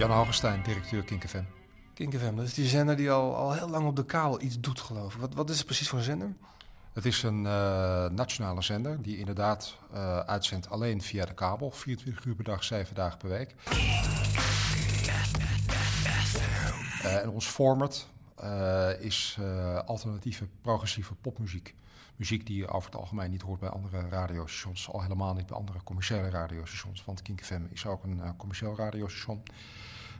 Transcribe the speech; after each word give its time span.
Jan 0.00 0.10
Augustijn, 0.10 0.62
directeur 0.62 1.02
Kink 1.02 1.28
FM. 1.28 1.42
Kink 1.94 2.14
FM, 2.14 2.36
dat 2.36 2.44
is 2.44 2.54
die 2.54 2.66
zender 2.66 2.96
die 2.96 3.10
al, 3.10 3.36
al 3.36 3.52
heel 3.52 3.68
lang 3.68 3.86
op 3.86 3.96
de 3.96 4.04
kabel 4.04 4.42
iets 4.42 4.60
doet, 4.60 4.80
geloof 4.80 5.14
ik. 5.14 5.20
Wat, 5.20 5.34
wat 5.34 5.50
is 5.50 5.56
het 5.56 5.66
precies 5.66 5.88
voor 5.88 5.98
een 5.98 6.04
zender? 6.04 6.32
Het 6.92 7.04
is 7.04 7.22
een 7.22 7.44
uh, 7.44 8.08
nationale 8.08 8.62
zender 8.62 9.02
die 9.02 9.18
inderdaad 9.18 9.76
uh, 9.94 10.18
uitzendt 10.18 10.70
alleen 10.70 11.02
via 11.02 11.24
de 11.24 11.34
kabel. 11.34 11.70
24 11.70 12.24
uur 12.24 12.34
per 12.34 12.44
dag, 12.44 12.64
7 12.64 12.94
dagen 12.94 13.18
per 13.18 13.28
week. 13.28 13.54
Uh, 17.04 17.22
en 17.22 17.30
ons 17.30 17.46
format 17.46 18.08
is 18.98 19.38
alternatieve 19.86 20.46
progressieve 20.62 21.14
popmuziek. 21.14 21.74
Muziek 22.20 22.46
die 22.46 22.56
je 22.56 22.68
over 22.68 22.90
het 22.90 23.00
algemeen 23.00 23.30
niet 23.30 23.42
hoort 23.42 23.60
bij 23.60 23.68
andere 23.68 24.08
radiostations. 24.08 24.90
Al 24.90 25.02
helemaal 25.02 25.34
niet 25.34 25.46
bij 25.46 25.56
andere 25.56 25.82
commerciële 25.82 26.30
radiostations. 26.30 27.04
Want 27.04 27.22
Kink 27.22 27.44
FM 27.44 27.62
is 27.70 27.86
ook 27.86 28.04
een 28.04 28.36
commercieel 28.36 28.76
radiostation. 28.76 29.42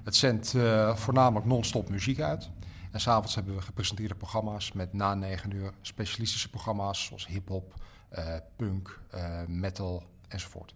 Het 0.05 0.16
zendt 0.16 0.55
voornamelijk 0.94 1.46
non-stop 1.46 1.88
muziek 1.88 2.20
uit. 2.20 2.50
En 2.91 3.00
s'avonds 3.00 3.34
hebben 3.34 3.55
we 3.55 3.62
gepresenteerde 3.62 4.14
programma's 4.14 4.72
met 4.72 4.92
na 4.92 5.14
negen 5.14 5.50
uur 5.50 5.72
specialistische 5.80 6.50
programma's 6.50 7.05
zoals 7.05 7.27
hip-hop, 7.27 7.74
uh, 8.12 8.36
punk, 8.56 9.00
metal 9.46 10.02
enzovoort. 10.28 10.74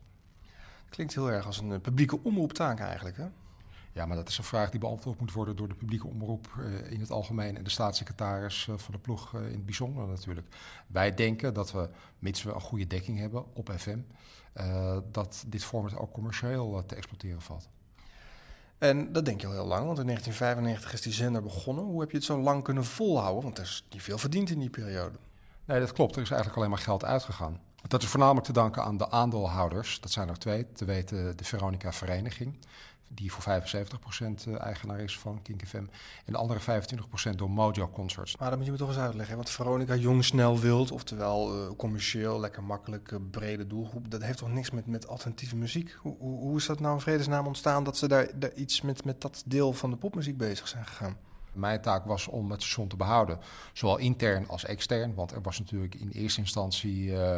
Klinkt 0.88 1.14
heel 1.14 1.30
erg 1.30 1.46
als 1.46 1.58
een 1.58 1.80
publieke 1.80 2.22
omroeptaak 2.22 2.80
eigenlijk, 2.80 3.16
hè? 3.16 3.26
Ja, 3.94 4.06
maar 4.06 4.16
dat 4.16 4.28
is 4.28 4.38
een 4.38 4.44
vraag 4.44 4.70
die 4.70 4.80
beantwoord 4.80 5.20
moet 5.20 5.32
worden 5.32 5.56
door 5.56 5.68
de 5.68 5.74
publieke 5.74 6.06
omroep 6.06 6.48
uh, 6.58 6.90
in 6.90 7.00
het 7.00 7.10
algemeen 7.10 7.56
en 7.56 7.64
de 7.64 7.70
staatssecretaris 7.70 8.68
van 8.76 8.94
de 8.94 8.98
ploeg 8.98 9.34
in 9.34 9.42
het 9.42 9.64
bijzonder 9.64 10.06
natuurlijk. 10.06 10.46
Wij 10.86 11.14
denken 11.14 11.54
dat 11.54 11.72
we, 11.72 11.88
mits 12.18 12.42
we 12.42 12.52
een 12.52 12.60
goede 12.60 12.86
dekking 12.86 13.18
hebben 13.18 13.44
op 13.54 13.70
FM, 13.76 13.98
dat 15.10 15.44
dit 15.46 15.64
format 15.64 15.96
ook 15.96 16.12
commercieel 16.12 16.82
te 16.86 16.94
exploiteren 16.94 17.42
valt. 17.42 17.68
En 18.78 19.12
dat 19.12 19.24
denk 19.24 19.40
je 19.40 19.46
al 19.46 19.52
heel 19.52 19.66
lang, 19.66 19.86
want 19.86 19.98
in 19.98 20.06
1995 20.06 20.92
is 20.92 21.02
die 21.02 21.12
zender 21.12 21.42
begonnen. 21.42 21.84
Hoe 21.84 22.00
heb 22.00 22.10
je 22.10 22.16
het 22.16 22.26
zo 22.26 22.38
lang 22.38 22.62
kunnen 22.62 22.84
volhouden? 22.84 23.42
Want 23.42 23.58
er 23.58 23.64
is 23.64 23.84
niet 23.90 24.02
veel 24.02 24.18
verdiend 24.18 24.50
in 24.50 24.58
die 24.58 24.70
periode. 24.70 25.18
Nee, 25.64 25.80
dat 25.80 25.92
klopt. 25.92 26.16
Er 26.16 26.22
is 26.22 26.30
eigenlijk 26.30 26.58
alleen 26.58 26.70
maar 26.70 26.84
geld 26.84 27.04
uitgegaan. 27.04 27.60
Dat 27.88 28.02
is 28.02 28.08
voornamelijk 28.08 28.46
te 28.46 28.52
danken 28.52 28.84
aan 28.84 28.96
de 28.96 29.10
aandeelhouders. 29.10 30.00
Dat 30.00 30.10
zijn 30.10 30.28
er 30.28 30.38
twee. 30.38 30.72
Te 30.72 30.84
weten 30.84 31.36
de 31.36 31.44
Veronica 31.44 31.92
Vereniging 31.92 32.58
die 33.08 33.32
voor 33.32 33.42
75% 33.42 34.46
eh, 34.46 34.60
eigenaar 34.60 35.00
is 35.00 35.18
van 35.18 35.42
Kink 35.42 35.66
FM. 35.66 35.76
En 36.24 36.32
de 36.32 36.36
andere 36.36 36.82
25% 37.32 37.34
door 37.36 37.50
Mojo 37.50 37.88
Concerts. 37.88 38.36
Maar 38.36 38.48
dat 38.48 38.56
moet 38.56 38.66
je 38.66 38.72
me 38.72 38.78
toch 38.78 38.88
eens 38.88 38.98
uitleggen. 38.98 39.36
Want 39.36 39.50
Veronica 39.50 39.94
Jong 39.94 40.24
Snel 40.24 40.58
Wild, 40.58 40.90
oftewel 40.90 41.54
uh, 41.56 41.76
commercieel, 41.76 42.40
lekker 42.40 42.62
makkelijk, 42.62 43.10
uh, 43.10 43.18
brede 43.30 43.66
doelgroep. 43.66 44.10
Dat 44.10 44.22
heeft 44.22 44.38
toch 44.38 44.52
niks 44.52 44.70
met, 44.70 44.86
met 44.86 45.08
alternatieve 45.08 45.56
muziek? 45.56 45.96
Hoe, 46.00 46.16
hoe, 46.18 46.38
hoe, 46.38 46.56
is 46.56 46.66
dat 46.66 46.80
nou 46.80 46.94
in 46.94 47.00
vredesnaam 47.00 47.46
ontstaan 47.46 47.84
dat 47.84 47.96
ze 47.96 48.08
daar, 48.08 48.28
daar 48.38 48.52
iets 48.54 48.80
met, 48.80 49.04
met 49.04 49.20
dat 49.20 49.42
deel 49.46 49.72
van 49.72 49.90
de 49.90 49.96
popmuziek 49.96 50.36
bezig 50.36 50.68
zijn 50.68 50.86
gegaan? 50.86 51.16
Mijn 51.52 51.80
taak 51.80 52.04
was 52.04 52.28
om 52.28 52.50
het 52.50 52.62
station 52.62 52.88
te 52.88 52.96
behouden, 52.96 53.38
zowel 53.72 53.96
intern 53.96 54.48
als 54.48 54.64
extern. 54.64 55.14
Want 55.14 55.32
er 55.32 55.42
was 55.42 55.58
natuurlijk 55.58 55.94
in 55.94 56.10
eerste 56.10 56.40
instantie 56.40 57.04
uh, 57.04 57.36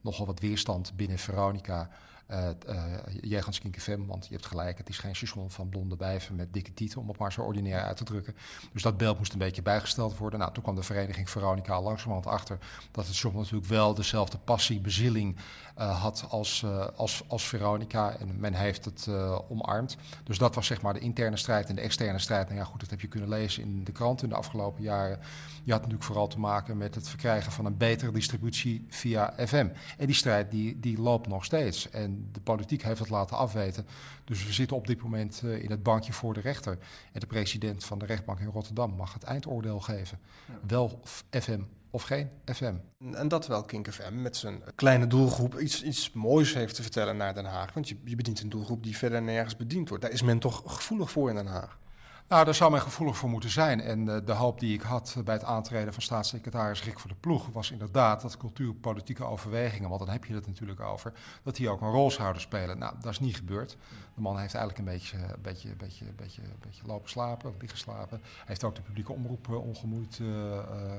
nogal 0.00 0.26
wat 0.26 0.40
weerstand 0.40 0.92
binnen 0.96 1.18
Veronica 1.18 1.90
uh, 2.30 2.48
uh, 2.68 2.94
jegens 3.20 3.58
Kink 3.58 3.80
FM. 3.80 4.06
Want 4.06 4.26
je 4.26 4.32
hebt 4.32 4.46
gelijk, 4.46 4.78
het 4.78 4.88
is 4.88 4.98
geen 4.98 5.16
station 5.16 5.50
van 5.50 5.68
blonde 5.68 5.96
bijven 5.96 6.36
met 6.36 6.52
dikke 6.52 6.74
titel, 6.74 7.00
om 7.00 7.08
het 7.08 7.18
maar 7.18 7.32
zo 7.32 7.40
ordinair 7.40 7.82
uit 7.82 7.96
te 7.96 8.04
drukken. 8.04 8.36
Dus 8.72 8.82
dat 8.82 8.96
beeld 8.96 9.18
moest 9.18 9.32
een 9.32 9.38
beetje 9.38 9.62
bijgesteld 9.62 10.18
worden. 10.18 10.38
Nou, 10.38 10.52
toen 10.52 10.62
kwam 10.62 10.74
de 10.74 10.82
vereniging 10.82 11.30
Veronica 11.30 11.82
langzamerhand 11.82 12.26
achter 12.26 12.58
dat 12.90 13.06
het 13.06 13.14
station 13.14 13.34
natuurlijk 13.34 13.66
wel 13.66 13.94
dezelfde 13.94 14.38
passie, 14.38 14.80
bezieling 14.80 15.36
uh, 15.78 16.02
had 16.02 16.26
als, 16.28 16.64
als, 16.96 17.22
als 17.26 17.48
Veronica. 17.48 18.16
En 18.16 18.40
men 18.40 18.54
heeft 18.54 18.84
het 18.84 19.08
omarmd. 19.48 19.96
Dus 20.24 20.38
dat 20.38 20.54
was 20.54 20.66
zeg 20.66 20.82
maar 20.82 20.94
de 20.94 21.00
interne 21.00 21.36
strijd 21.36 21.68
en 21.68 21.74
de 21.74 21.80
externe 21.80 22.18
strijd. 22.18 22.46
Nou 22.46 22.58
ja, 22.58 22.64
goed, 22.64 22.80
dat 22.80 22.90
heb 22.90 23.00
je 23.00 23.08
kunnen 23.08 23.28
lezen 23.28 23.62
in 23.62 23.84
de 23.84 23.92
krant 23.92 24.22
in 24.22 24.28
de 24.28 24.34
afgelopen 24.34 24.82
jaren. 24.82 25.18
Je 25.64 25.72
had 25.72 25.80
natuurlijk 25.80 26.08
vooral 26.08 26.28
te 26.28 26.38
maken 26.38 26.76
met 26.76 26.94
het 26.94 27.08
verkrijgen 27.08 27.52
van 27.52 27.64
een 27.64 27.76
betere 27.76 28.12
distributie 28.12 28.86
via 28.88 29.34
FM. 29.36 29.68
En 29.98 30.06
die 30.06 30.14
strijd 30.14 30.50
die, 30.50 30.80
die 30.80 31.00
loopt 31.00 31.28
nog 31.28 31.44
steeds. 31.44 31.90
En 31.90 32.17
de 32.32 32.40
politiek 32.40 32.82
heeft 32.82 32.98
het 32.98 33.10
laten 33.10 33.36
afweten. 33.36 33.86
Dus 34.24 34.44
we 34.46 34.52
zitten 34.52 34.76
op 34.76 34.86
dit 34.86 35.02
moment 35.02 35.40
uh, 35.44 35.62
in 35.62 35.70
het 35.70 35.82
bankje 35.82 36.12
voor 36.12 36.34
de 36.34 36.40
rechter. 36.40 36.78
En 37.12 37.20
de 37.20 37.26
president 37.26 37.84
van 37.84 37.98
de 37.98 38.06
rechtbank 38.06 38.38
in 38.38 38.46
Rotterdam 38.46 38.90
mag 38.90 39.12
het 39.12 39.22
eindoordeel 39.22 39.80
geven. 39.80 40.18
Ja. 40.46 40.54
Wel 40.66 41.00
FM 41.30 41.60
of 41.90 42.02
geen 42.02 42.28
FM. 42.44 42.74
En 43.12 43.28
dat 43.28 43.46
wel 43.46 43.62
Kink 43.62 43.92
FM 43.92 44.22
met 44.22 44.36
zijn 44.36 44.62
kleine 44.74 45.06
doelgroep 45.06 45.58
iets, 45.58 45.82
iets 45.82 46.12
moois 46.12 46.54
heeft 46.54 46.74
te 46.74 46.82
vertellen 46.82 47.16
naar 47.16 47.34
Den 47.34 47.44
Haag. 47.44 47.72
Want 47.72 47.88
je, 47.88 47.96
je 48.04 48.16
bedient 48.16 48.40
een 48.40 48.48
doelgroep 48.48 48.82
die 48.82 48.96
verder 48.96 49.22
nergens 49.22 49.56
bediend 49.56 49.88
wordt. 49.88 50.04
Daar 50.04 50.12
is 50.12 50.22
men 50.22 50.38
toch 50.38 50.62
gevoelig 50.66 51.10
voor 51.10 51.28
in 51.28 51.34
Den 51.34 51.46
Haag? 51.46 51.78
Nou, 52.28 52.44
daar 52.44 52.54
zou 52.54 52.70
men 52.70 52.80
gevoelig 52.80 53.16
voor 53.16 53.28
moeten 53.28 53.50
zijn. 53.50 53.80
En 53.80 54.06
uh, 54.06 54.16
de 54.24 54.32
hoop 54.32 54.60
die 54.60 54.74
ik 54.74 54.82
had 54.82 55.16
bij 55.24 55.34
het 55.34 55.44
aantreden 55.44 55.92
van 55.92 56.02
staatssecretaris 56.02 56.84
Rick 56.84 56.98
voor 56.98 57.10
de 57.10 57.16
Ploeg 57.20 57.46
was 57.52 57.70
inderdaad 57.70 58.22
dat 58.22 58.36
cultuurpolitieke 58.36 59.24
overwegingen, 59.24 59.88
want 59.88 60.00
dan 60.00 60.10
heb 60.10 60.24
je 60.24 60.34
het 60.34 60.46
natuurlijk 60.46 60.80
over, 60.80 61.12
dat 61.42 61.56
die 61.56 61.68
ook 61.68 61.80
een 61.80 61.90
rol 61.90 62.10
zouden 62.10 62.42
spelen. 62.42 62.78
Nou, 62.78 62.94
dat 63.00 63.12
is 63.12 63.20
niet 63.20 63.36
gebeurd. 63.36 63.76
De 64.14 64.20
man 64.20 64.38
heeft 64.38 64.54
eigenlijk 64.54 64.88
een 64.88 64.94
beetje, 64.94 65.16
een 65.16 65.42
beetje, 65.42 65.74
beetje, 65.76 66.04
beetje, 66.16 66.42
beetje 66.60 66.82
lopen 66.86 67.10
slapen, 67.10 67.54
liggen 67.58 67.78
slapen. 67.78 68.20
Hij 68.20 68.44
heeft 68.44 68.64
ook 68.64 68.74
de 68.74 68.82
publieke 68.82 69.12
omroep 69.12 69.46
uh, 69.50 69.66
ongemoeid 69.66 70.20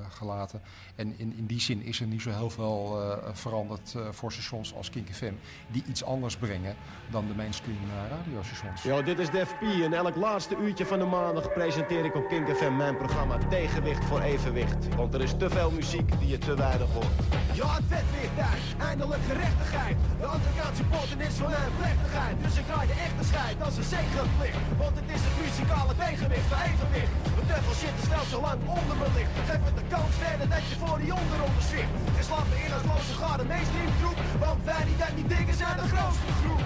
gelaten. 0.09 0.61
En 0.95 1.19
in, 1.19 1.33
in 1.37 1.45
die 1.45 1.59
zin 1.59 1.81
is 1.81 1.99
er 1.99 2.07
niet 2.07 2.21
zo 2.21 2.29
heel 2.29 2.49
veel 2.49 3.01
veranderd 3.33 3.95
voor 4.11 4.31
stations 4.31 4.75
als 4.75 4.89
Kink 4.89 5.09
FM, 5.09 5.33
die 5.71 5.83
iets 5.87 6.03
anders 6.03 6.37
brengen 6.37 6.75
dan 7.11 7.27
de 7.27 7.35
mainstream 7.35 7.77
radiostations. 8.09 8.83
Ja, 8.83 9.01
dit 9.01 9.19
is 9.19 9.29
Def 9.29 9.55
P 9.57 9.61
en 9.61 9.93
elk 9.93 10.15
laatste 10.15 10.57
uurtje 10.57 10.85
van 10.85 10.99
de 10.99 11.05
maandag 11.19 11.53
presenteer 11.53 12.03
ik 12.09 12.15
op 12.15 12.25
Kink 12.31 12.47
FM 12.57 12.75
mijn 12.85 12.97
programma 13.03 13.35
Tegenwicht 13.55 14.03
voor 14.09 14.21
Evenwicht. 14.33 14.81
Want 14.99 15.13
er 15.13 15.21
is 15.27 15.33
te 15.43 15.49
veel 15.49 15.71
muziek 15.79 16.09
die 16.19 16.29
je 16.33 16.37
te 16.47 16.53
weinig 16.65 16.89
hoort. 16.95 17.15
Ja, 17.59 17.69
het 17.79 17.87
vet 17.93 18.07
weer 18.15 18.31
thuis, 18.41 18.63
eindelijk 18.89 19.23
gerechtigheid. 19.31 19.97
De 20.21 20.27
Amerikaanse 20.37 20.83
potten 20.93 21.19
is 21.27 21.35
van 21.41 21.49
mijn 21.57 21.73
plechtigheid. 21.79 22.35
Dus 22.45 22.55
ik 22.61 22.65
draai 22.69 22.87
de 22.93 22.97
echte 23.07 23.23
scheid 23.31 23.57
als 23.67 23.75
een 23.79 23.89
zegenplicht. 23.97 24.61
Want 24.81 24.93
het 24.99 25.07
is 25.15 25.21
het 25.27 25.35
muzikale 25.43 25.93
tegenwicht 26.03 26.47
voor 26.51 26.61
evenwicht. 26.71 27.13
De 27.37 27.43
duivel 27.51 27.75
shit 27.81 27.95
is 28.01 28.07
wel 28.15 28.25
zo 28.33 28.37
lang 28.47 28.59
onder 28.79 28.95
me 29.01 29.07
ligt. 29.17 29.33
Geef 29.49 29.61
het 29.69 29.77
de 29.81 29.85
kans 29.95 30.13
verder 30.23 30.47
dat 30.55 30.63
je 30.69 30.75
voor 30.83 30.97
die 31.03 31.13
onderonder 31.21 31.63
zwicht. 31.71 31.93
Je 32.17 32.23
slaat 32.29 32.47
me 32.51 32.57
in 32.65 32.71
als 32.77 32.85
loze 32.91 33.13
garde 33.21 33.45
mainstream 33.51 33.91
groep. 33.99 34.19
Want 34.45 34.59
wij 34.69 34.83
die 34.89 34.97
dat 35.03 35.13
niet 35.19 35.29
dingen 35.35 35.55
zijn 35.63 35.75
de 35.81 35.87
grootste 35.93 36.31
groep. 36.41 36.63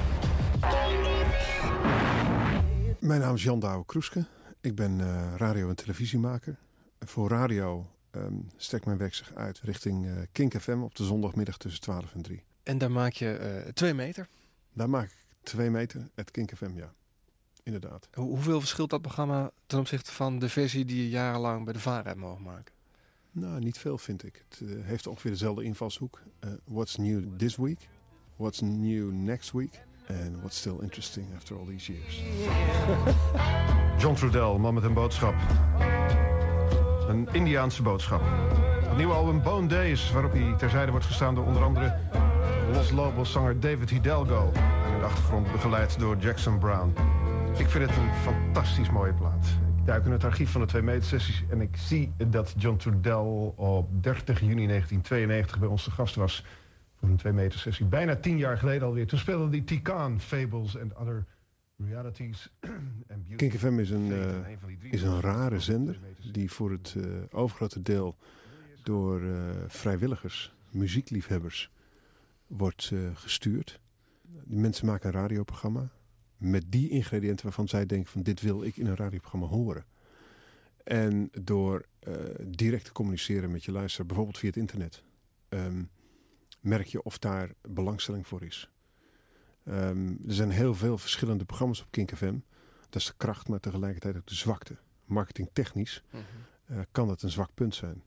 Mijn 3.10 3.22
naam 3.24 3.36
is 3.40 3.44
Jan 3.44 3.60
Douwe 3.66 3.86
Kroeske. 3.92 4.22
Ik 4.64 4.76
ben 4.76 5.00
uh, 5.00 5.34
radio- 5.36 5.70
en 5.70 5.76
televisiemaker. 5.76 6.58
Voor 7.00 7.30
radio 7.30 7.90
um, 8.12 8.50
strekt 8.58 8.86
mijn 8.86 8.98
werk 8.98 9.14
zich 9.14 9.34
uit 9.34 9.60
richting 9.60 10.06
uh, 10.06 10.12
Kink 10.32 10.62
FM 10.62 10.82
op 10.82 10.96
de 10.96 11.04
zondagmiddag 11.04 11.58
tussen 11.58 11.82
12 11.82 12.14
en 12.14 12.22
3. 12.22 12.44
En 12.64 12.78
daar 12.78 12.92
maak 12.92 13.14
je 13.14 13.62
uh, 13.66 13.72
twee 13.72 13.94
meter? 13.94 14.28
Daar 14.74 14.90
maak 14.90 15.06
ik 15.06 15.16
twee 15.42 15.70
meter, 15.70 16.10
het 16.16 16.32
Kink 16.32 16.56
FM, 16.56 16.76
ja. 16.76 16.94
Inderdaad. 17.64 18.08
Hoe, 18.14 18.26
hoeveel 18.26 18.60
verschilt 18.60 18.90
dat 18.90 19.02
programma 19.02 19.52
ten 19.66 19.80
opzichte 19.80 20.12
van 20.12 20.40
de 20.40 20.50
versie 20.50 20.86
die 20.86 20.98
je 20.98 21.10
jarenlang 21.10 21.64
bij 21.64 21.74
de 21.74 21.80
VARA 21.80 22.08
hebt 22.08 22.20
mogen 22.20 22.44
maken? 22.44 22.74
Nou, 23.32 23.60
niet 23.60 23.78
veel 23.78 23.98
vind 23.98 24.24
ik. 24.24 24.46
Het 24.50 24.62
heeft 24.84 25.08
ongeveer 25.08 25.32
dezelfde 25.32 25.64
invalshoek. 25.64 26.22
What's 26.64 26.96
new 26.96 27.38
this 27.38 27.56
week? 27.56 27.88
What's 28.36 28.62
new 28.62 29.12
next 29.12 29.52
week? 29.52 29.82
And 30.08 30.42
what's 30.42 30.58
still 30.58 30.80
interesting 30.82 31.28
after 31.36 31.56
all 31.58 31.66
these 31.66 31.92
years? 31.92 32.22
John 34.02 34.16
Trudell, 34.16 34.60
man 34.60 34.74
met 34.74 34.84
een 34.84 34.94
boodschap. 34.94 35.36
Een 37.08 37.28
Indiaanse 37.32 37.82
boodschap. 37.82 38.22
Het 38.88 38.98
nieuwe 38.98 39.14
album 39.14 39.42
Bone 39.42 39.68
Days, 39.68 40.12
waarop 40.12 40.32
hij 40.32 40.54
terzijde 40.58 40.92
wordt 40.92 41.06
gestaan 41.06 41.36
door 41.36 41.46
onder 41.46 41.64
andere 41.64 41.98
Los 42.74 42.92
Lobos 42.92 43.32
zanger 43.32 43.60
David 43.60 43.90
Hidalgo. 43.90 44.52
En 44.86 44.94
in 44.94 45.00
de 45.00 45.06
achtergrond 45.06 45.52
begeleid 45.52 46.00
door 46.00 46.18
Jackson 46.18 46.60
Brown. 46.60 46.94
Ik 47.58 47.70
vind 47.70 47.90
het 47.90 47.98
een 47.98 48.14
fantastisch 48.14 48.90
mooie 48.90 49.14
plaat. 49.14 49.46
Ik 49.78 49.86
duik 49.86 50.06
in 50.06 50.12
het 50.12 50.24
archief 50.24 50.52
van 50.52 50.62
de 50.62 50.68
twee 50.68 50.82
metersessies 50.82 51.44
en 51.50 51.62
ik 51.62 51.78
zie 51.78 52.14
dat 52.28 52.54
John 52.58 52.78
Trudell 52.78 53.52
op 53.56 54.04
30 54.04 54.40
juni 54.40 54.68
1992 54.68 55.60
bij 55.60 55.68
ons 55.68 55.84
te 55.84 55.92
gast 55.92 56.16
was 56.16 56.46
een 57.10 57.18
twee 57.18 57.34
meter 57.34 57.60
sessie. 57.60 57.86
Bijna 57.86 58.16
tien 58.16 58.38
jaar 58.38 58.58
geleden 58.58 58.88
alweer. 58.88 59.08
Toen 59.08 59.20
speelde 59.20 59.50
die 59.50 59.64
Tikaan, 59.64 60.20
Fables 60.20 60.78
and 60.78 60.96
Other 60.96 61.26
Realities. 61.78 62.50
Kink 63.36 63.54
FM 63.54 63.80
is 63.80 63.90
een, 63.90 64.08
uh, 64.08 64.92
is 64.92 65.02
een 65.02 65.22
rare 65.22 65.60
zender 65.60 66.00
die 66.32 66.52
voor 66.52 66.72
het 66.72 66.94
uh, 66.98 67.06
overgrote 67.32 67.82
deel 67.82 68.16
door 68.84 69.22
uh, 69.22 69.36
vrijwilligers, 69.68 70.54
muziekliefhebbers, 70.70 71.72
wordt 72.48 72.92
gestuurd. 73.14 73.80
Die 74.44 74.60
mensen 74.60 74.86
maken 74.86 75.08
een 75.08 75.22
radioprogramma 75.22 75.90
met 76.38 76.64
die 76.70 76.90
ingrediënten 76.90 77.46
waarvan 77.46 77.68
zij 77.68 77.86
denken 77.86 78.12
van 78.12 78.24
dit 78.24 78.42
wil 78.42 78.64
ik 78.64 78.78
in 78.78 78.88
een 78.88 78.96
radioprogramma 78.96 79.48
horen. 79.48 79.86
En 80.84 81.30
door 81.42 81.86
direct 82.42 82.86
te 82.86 82.92
communiceren 82.92 83.52
met 83.52 83.64
je 83.64 83.72
luisteraar, 83.72 84.08
bijvoorbeeld 84.08 84.38
via 84.38 84.50
het 84.50 84.58
internet... 84.58 85.04
Um, 85.50 85.90
merk 86.64 86.88
je 86.88 87.04
of 87.04 87.18
daar 87.18 87.50
belangstelling 87.62 88.28
voor 88.28 88.44
is. 88.44 88.70
Um, 89.68 90.20
er 90.28 90.34
zijn 90.34 90.50
heel 90.50 90.74
veel 90.76 90.98
verschillende 90.98 91.46
programma's 91.46 91.82
op 91.82 91.88
Kink 91.90 92.16
FM. 92.16 92.36
Dat 92.90 93.02
is 93.02 93.06
de 93.08 93.14
kracht, 93.18 93.48
maar 93.48 93.60
tegelijkertijd 93.60 94.16
ook 94.18 94.28
de 94.28 94.36
zwakte. 94.36 94.78
Marketingtechnisch 95.06 96.04
Mhm. 96.10 96.22
eh, 96.66 96.80
kan 96.92 97.08
dat 97.08 97.22
een 97.22 97.30
zwak 97.32 97.50
punt 97.54 97.76
zijn. 97.76 98.04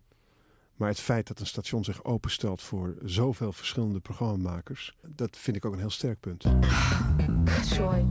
Maar 0.75 0.89
het 0.89 1.01
feit 1.01 1.27
dat 1.27 1.41
een 1.41 1.47
station 1.47 1.85
zich 1.85 2.05
openstelt 2.05 2.63
voor 2.63 2.95
zoveel 3.05 3.53
verschillende 3.53 4.01
programmamakers, 4.01 4.97
dat 5.07 5.37
vind 5.37 5.57
ik 5.57 5.65
ook 5.65 5.73
een 5.73 5.79
heel 5.79 5.91
sterk 5.91 6.21
punt. 6.21 6.45
Sorry. 7.63 8.07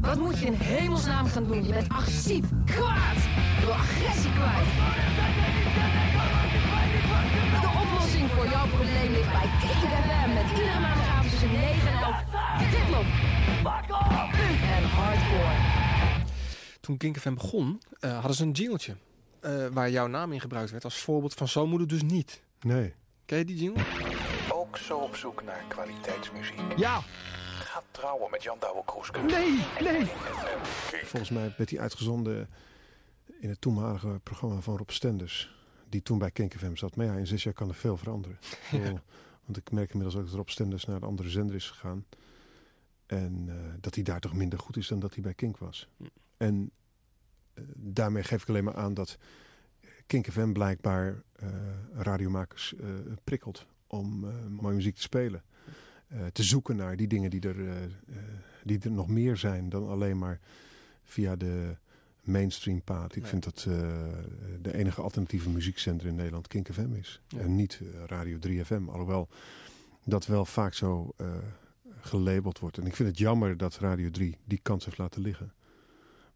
Wat 0.00 0.18
moet 0.18 0.38
je 0.38 0.46
in 0.46 0.52
hemelsnaam 0.52 1.26
gaan 1.26 1.44
doen? 1.44 1.64
Je 1.64 1.72
bent 1.72 1.88
agressief, 1.88 2.48
kwaad. 2.64 3.16
Agressie 3.70 4.32
kwijt. 4.32 5.53
Jouw 8.64 8.76
probleem 8.76 9.12
ligt 9.12 9.30
bij 9.32 9.48
Kink 9.60 9.92
FM. 9.92 10.34
Met 10.34 10.50
iedere 10.58 10.80
maandagavond 10.80 11.30
tussen 11.30 11.50
9 11.52 11.88
en 11.88 11.98
11. 11.98 12.22
Hitlop, 12.58 13.04
punk 14.30 14.60
en 14.76 14.84
hardcore. 14.84 15.56
Toen 16.80 16.96
Kink 16.96 17.18
FM 17.18 17.34
begon, 17.34 17.82
eh, 18.00 18.12
hadden 18.12 18.34
ze 18.34 18.42
een 18.42 18.50
jingletje. 18.50 18.96
eh, 19.40 19.66
waar 19.66 19.90
jouw 19.90 20.06
naam 20.06 20.32
in 20.32 20.40
gebruikt 20.40 20.70
werd 20.70 20.84
als 20.84 20.98
voorbeeld 20.98 21.34
van 21.34 21.48
zo 21.48 21.66
moet 21.66 21.80
het 21.80 21.88
dus 21.88 22.02
niet. 22.02 22.42
Nee. 22.60 22.94
Ken 23.26 23.38
je 23.38 23.44
die 23.44 23.56
jingle? 23.56 23.82
Ook 24.52 24.76
zo 24.76 24.98
op 24.98 25.16
zoek 25.16 25.42
naar 25.42 25.64
kwaliteitsmuziek. 25.68 26.60
Ja. 26.76 27.00
Ga 27.58 27.82
trouwen 27.90 28.30
met 28.30 28.42
Jan 28.42 28.56
Douwe 28.60 28.82
Kroeske. 28.84 29.20
Nee, 29.22 29.58
nee. 29.80 30.06
Volgens 31.04 31.30
mij 31.30 31.54
werd 31.56 31.70
hij 31.70 31.80
uitgezonden 31.80 32.48
in 33.40 33.48
het 33.48 33.60
toenmalige 33.60 34.20
programma 34.22 34.60
van 34.60 34.76
Rob 34.76 34.90
Stenders. 34.90 35.54
Die 35.94 36.02
toen 36.02 36.18
bij 36.18 36.30
Kink 36.30 36.54
FM 36.54 36.74
zat. 36.74 36.96
Maar 36.96 37.06
ja, 37.06 37.14
in 37.14 37.26
zes 37.26 37.42
jaar 37.42 37.54
kan 37.54 37.68
er 37.68 37.74
veel 37.74 37.96
veranderen. 37.96 38.38
Bedoel, 38.70 38.98
Want 39.44 39.56
ik 39.56 39.70
merk 39.70 39.90
inmiddels 39.90 40.16
ook 40.16 40.26
dat 40.26 40.34
Rob 40.34 40.48
Stenders 40.48 40.84
naar 40.84 40.96
een 40.96 41.02
andere 41.02 41.30
zender 41.30 41.54
is 41.54 41.70
gegaan. 41.70 42.04
En 43.06 43.44
eh, 43.48 43.54
dat 43.80 43.94
hij 43.94 44.04
daar 44.04 44.20
toch 44.20 44.34
minder 44.34 44.58
goed 44.58 44.76
is 44.76 44.88
dan 44.88 44.98
dat 44.98 45.14
hij 45.14 45.22
bij 45.22 45.34
Kink 45.34 45.58
was. 45.58 45.88
En 46.36 46.70
eh, 47.54 47.64
daarmee 47.74 48.22
geef 48.22 48.42
ik 48.42 48.48
alleen 48.48 48.64
maar 48.64 48.76
aan 48.76 48.94
dat 48.94 49.18
Kink 50.06 50.30
FM 50.30 50.52
blijkbaar 50.52 51.22
eh, 51.32 51.48
radiomakers 51.92 52.74
eh, 52.74 52.88
prikkelt 53.24 53.66
om 53.86 54.24
eh, 54.24 54.46
mooie 54.46 54.74
muziek 54.74 54.94
te 54.94 55.02
spelen. 55.02 55.42
Eh, 56.14 56.26
te 56.32 56.42
zoeken 56.42 56.76
naar 56.76 56.96
die 56.96 57.06
dingen 57.06 57.30
die 57.30 57.40
er, 57.40 57.68
eh, 57.68 57.84
eh, 57.84 57.90
die 58.62 58.78
er 58.78 58.90
nog 58.90 59.08
meer 59.08 59.36
zijn 59.36 59.68
dan 59.68 59.88
alleen 59.88 60.18
maar 60.18 60.40
via 61.02 61.36
de 61.36 61.76
mainstream 62.24 62.82
paad. 62.82 63.14
Ik 63.16 63.20
Nee. 63.22 63.30
vind 63.30 63.44
dat 63.44 63.66
eh, 63.68 63.74
de 64.62 64.74
enige 64.74 65.00
alternatieve 65.02 65.48
muziekzender 65.50 66.06
in 66.06 66.14
Nederland 66.14 66.46
Kink 66.48 66.68
FM 66.72 66.94
is. 66.94 67.20
Ja. 67.28 67.38
En 67.40 67.54
niet 67.56 67.80
eh, 67.82 68.04
Radio 68.06 68.38
3FM. 68.48 68.88
Alhoewel 68.90 69.28
dat 70.04 70.26
wel 70.26 70.44
vaak 70.44 70.74
zo 70.74 71.12
eh, 71.16 71.26
gelabeld 72.00 72.58
wordt. 72.58 72.78
En 72.78 72.86
ik 72.86 72.96
vind 72.96 73.08
het 73.08 73.18
jammer 73.18 73.56
dat 73.56 73.76
Radio 73.78 74.10
3 74.10 74.38
die 74.44 74.60
kans 74.62 74.84
heeft 74.84 74.98
laten 74.98 75.22
liggen. 75.22 75.52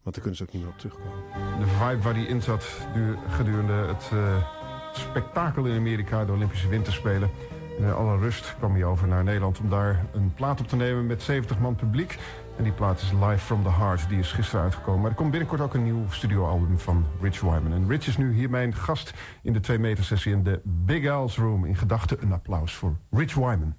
Want 0.01 0.15
daar 0.15 0.23
kunnen 0.23 0.35
ze 0.35 0.43
ook 0.43 0.51
niet 0.53 0.61
meer 0.61 0.71
op 0.71 0.77
terugkomen. 0.77 1.59
De 1.59 1.65
vibe 1.67 2.01
waar 2.01 2.13
hij 2.13 2.23
in 2.25 2.41
zat 2.41 2.65
du- 2.93 3.17
gedurende 3.29 3.73
het 3.73 4.09
eh, 4.11 4.51
spektakel 4.93 5.65
in 5.65 5.77
Amerika, 5.77 6.25
de 6.25 6.31
Olympische 6.31 6.67
Winterspelen. 6.67 7.29
In 7.79 7.93
alle 7.93 8.17
rust 8.17 8.55
kwam 8.57 8.73
hij 8.73 8.83
over 8.83 9.07
naar 9.07 9.23
Nederland 9.23 9.59
om 9.59 9.69
daar 9.69 10.05
een 10.13 10.33
plaat 10.33 10.59
op 10.59 10.67
te 10.67 10.75
nemen 10.75 11.05
met 11.05 11.21
70 11.21 11.59
man 11.59 11.75
publiek. 11.75 12.17
En 12.57 12.63
die 12.63 12.73
plaat 12.73 13.01
is 13.01 13.11
Live 13.11 13.37
from 13.37 13.63
the 13.63 13.71
Heart, 13.71 14.09
die 14.09 14.19
is 14.19 14.31
gisteren 14.31 14.63
uitgekomen. 14.63 15.01
Maar 15.01 15.09
er 15.09 15.15
komt 15.15 15.31
binnenkort 15.31 15.61
ook 15.61 15.73
een 15.73 15.83
nieuw 15.83 16.09
studioalbum 16.09 16.79
van 16.79 17.05
Rich 17.21 17.41
Wyman. 17.41 17.73
En 17.73 17.87
Rich 17.87 18.07
is 18.07 18.17
nu 18.17 18.33
hier 18.33 18.49
mijn 18.49 18.75
gast 18.75 19.13
in 19.41 19.53
de 19.53 19.59
2 19.59 19.79
meter 19.79 20.03
sessie 20.03 20.31
in 20.31 20.43
de 20.43 20.61
Big 20.63 21.09
Al's 21.09 21.37
Room. 21.37 21.65
In 21.65 21.75
gedachten 21.75 22.21
een 22.21 22.33
applaus 22.33 22.75
voor 22.75 22.95
Rich 23.11 23.33
Wyman. 23.33 23.75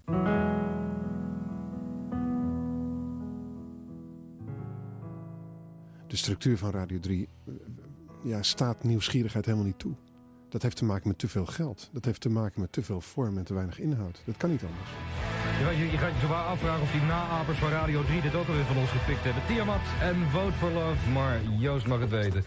De 6.06 6.16
structuur 6.16 6.58
van 6.58 6.70
Radio 6.70 6.98
3 6.98 7.28
eh, 7.46 7.54
ja, 8.22 8.42
staat 8.42 8.84
nieuwsgierigheid 8.84 9.44
helemaal 9.44 9.66
niet 9.66 9.78
toe. 9.78 9.94
Dat 10.50 10.62
heeft 10.62 10.76
te 10.76 10.84
maken 10.84 11.08
met 11.08 11.18
te 11.18 11.28
veel 11.28 11.46
geld. 11.46 11.88
Dat 11.92 12.04
heeft 12.04 12.20
te 12.20 12.28
maken 12.28 12.60
met 12.60 12.72
te 12.72 12.82
veel 12.82 13.00
vorm 13.00 13.38
en 13.38 13.44
te 13.44 13.54
weinig 13.54 13.80
inhoud. 13.80 14.22
Dat 14.24 14.36
kan 14.36 14.50
niet 14.50 14.62
anders. 14.62 14.90
Je, 15.90 15.98
gaat 15.98 16.12
je 16.12 16.20
zo 16.20 16.28
wel 16.28 16.36
afvragen 16.36 16.82
of 16.82 16.90
die 16.90 17.00
naapers 17.00 17.58
van 17.58 17.70
Radio 17.70 18.04
3 18.04 18.20
dit 18.20 18.34
ook 18.34 18.48
alweer 18.48 18.64
van 18.64 18.76
ons 18.76 18.90
gepikt 18.90 19.24
hebben. 19.24 19.42
Tiamat 19.46 19.80
en 20.00 20.16
Vote 20.30 20.52
for 20.52 20.70
Love, 20.70 21.10
maar 21.10 21.40
Joost 21.58 21.86
mag 21.86 22.00
het 22.00 22.10
weten. 22.10 22.44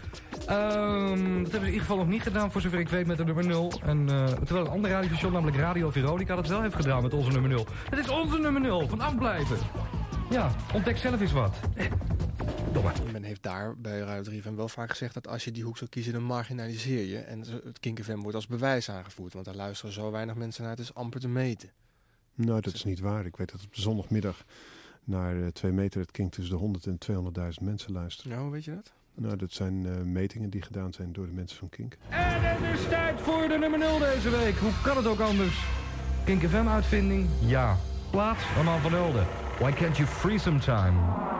Ehm, 0.47 1.43
dat 1.43 1.51
hebben 1.51 1.51
ze 1.51 1.57
in 1.57 1.65
ieder 1.65 1.79
geval 1.79 1.97
nog 1.97 2.07
niet 2.07 2.21
gedaan, 2.21 2.51
voor 2.51 2.61
zover 2.61 2.79
ik 2.79 2.89
weet, 2.89 3.07
met 3.07 3.17
de 3.17 3.25
nummer 3.25 3.45
0. 3.45 3.71
En, 3.83 4.09
eh, 4.09 4.25
terwijl 4.25 4.65
een 4.65 4.71
ander 4.71 4.91
radiostation, 4.91 5.31
namelijk 5.31 5.57
Radio 5.57 5.91
Veronica, 5.91 6.35
dat 6.35 6.47
wel 6.47 6.61
heeft 6.61 6.75
gedaan 6.75 7.01
met 7.01 7.13
onze 7.13 7.31
nummer 7.31 7.49
0. 7.49 7.65
Het 7.89 7.99
is 7.99 8.09
onze 8.09 8.37
nummer 8.37 8.61
0, 8.61 8.87
van 8.87 9.01
afblijven. 9.01 9.57
Ja, 10.29 10.51
ontdek 10.73 10.97
zelf 10.97 11.21
eens 11.21 11.31
wat. 11.31 11.55
Men 13.11 13.23
heeft 13.23 13.43
daar 13.43 13.77
bij 13.77 13.99
Radio 13.99 14.23
3 14.23 14.41
FM 14.41 14.55
wel 14.55 14.67
vaak 14.67 14.89
gezegd 14.89 15.13
dat 15.13 15.27
als 15.27 15.43
je 15.43 15.51
die 15.51 15.63
hoek 15.63 15.77
zou 15.77 15.89
kiezen, 15.89 16.13
dan 16.13 16.23
marginaliseer 16.23 17.05
je. 17.05 17.17
En 17.17 17.39
het 17.39 17.79
Kink 17.79 18.03
FM 18.03 18.19
wordt 18.19 18.35
als 18.35 18.47
bewijs 18.47 18.89
aangevoerd, 18.89 19.33
want 19.33 19.45
daar 19.45 19.55
luisteren 19.55 19.93
zo 19.93 20.11
weinig 20.11 20.35
mensen 20.35 20.61
naar, 20.63 20.71
het 20.71 20.79
is 20.79 20.93
amper 20.93 21.19
te 21.19 21.27
meten. 21.27 21.69
Nou, 22.35 22.61
dat 22.61 22.73
is 22.73 22.83
niet 22.83 22.99
waar. 22.99 23.25
Ik 23.25 23.35
weet 23.35 23.51
dat 23.51 23.63
op 23.63 23.73
de 23.75 23.81
zondagmiddag 23.81 24.43
naar 25.03 25.41
eh, 25.41 25.47
twee 25.47 25.71
meter 25.71 26.01
het 26.01 26.11
Kink 26.11 26.31
tussen 26.33 26.53
de 26.53 26.59
100 26.59 26.85
en 26.85 26.97
200.000 27.57 27.61
mensen 27.61 27.91
luisteren. 27.91 28.37
Nou, 28.37 28.51
weet 28.51 28.63
je 28.63 28.75
dat? 28.75 28.93
Nou, 29.15 29.35
dat 29.35 29.51
zijn 29.51 29.85
eh, 29.85 30.01
metingen 30.01 30.49
die 30.49 30.61
gedaan 30.61 30.93
zijn 30.93 31.13
door 31.13 31.25
de 31.25 31.33
mensen 31.33 31.57
van 31.57 31.69
Kink. 31.69 31.97
En 32.09 32.19
het 32.19 32.79
is 32.79 32.87
tijd 32.87 33.21
voor 33.21 33.47
de 33.47 33.57
nummer 33.57 33.79
0 33.79 33.99
deze 33.99 34.29
week. 34.29 34.55
Hoe 34.55 34.71
kan 34.83 34.97
het 34.97 35.05
ook 35.05 35.19
anders? 35.19 35.65
Kink 36.25 36.41
FM 36.41 36.67
uitvinding? 36.67 37.27
Ja. 37.45 37.77
Plaats? 38.11 38.43
Armand 38.57 38.81
van 38.81 38.93
Hulde. 38.93 39.23
Why 39.59 39.71
can't 39.71 39.97
you 39.97 40.07
free 40.09 40.39
some 40.39 40.59
time? 40.59 41.32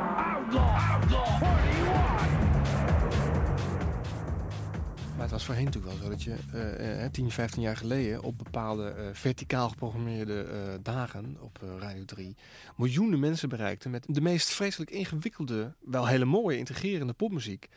Maar 5.13 5.21
het 5.21 5.31
was 5.31 5.45
voorheen 5.45 5.63
natuurlijk 5.63 5.93
wel 5.93 6.03
zo 6.03 6.09
dat 6.09 6.23
je 6.23 6.35
eh, 6.53 7.05
eh, 7.05 7.11
10, 7.11 7.31
15 7.31 7.61
jaar 7.61 7.77
geleden 7.77 8.23
op 8.23 8.37
bepaalde 8.37 8.89
eh, 8.89 9.05
verticaal 9.13 9.69
geprogrammeerde 9.69 10.79
dagen 10.81 11.37
op 11.39 11.59
Radio 11.79 12.05
3 12.05 12.35
miljoenen 12.77 13.19
mensen 13.19 13.49
bereikte 13.49 13.89
met 13.89 14.05
de 14.09 14.21
meest 14.21 14.49
vreselijk 14.49 14.91
ingewikkelde, 14.91 15.73
wel 15.79 16.07
hele 16.07 16.25
mooie, 16.25 16.57
integrerende 16.57 17.13
popmuziek. 17.13 17.67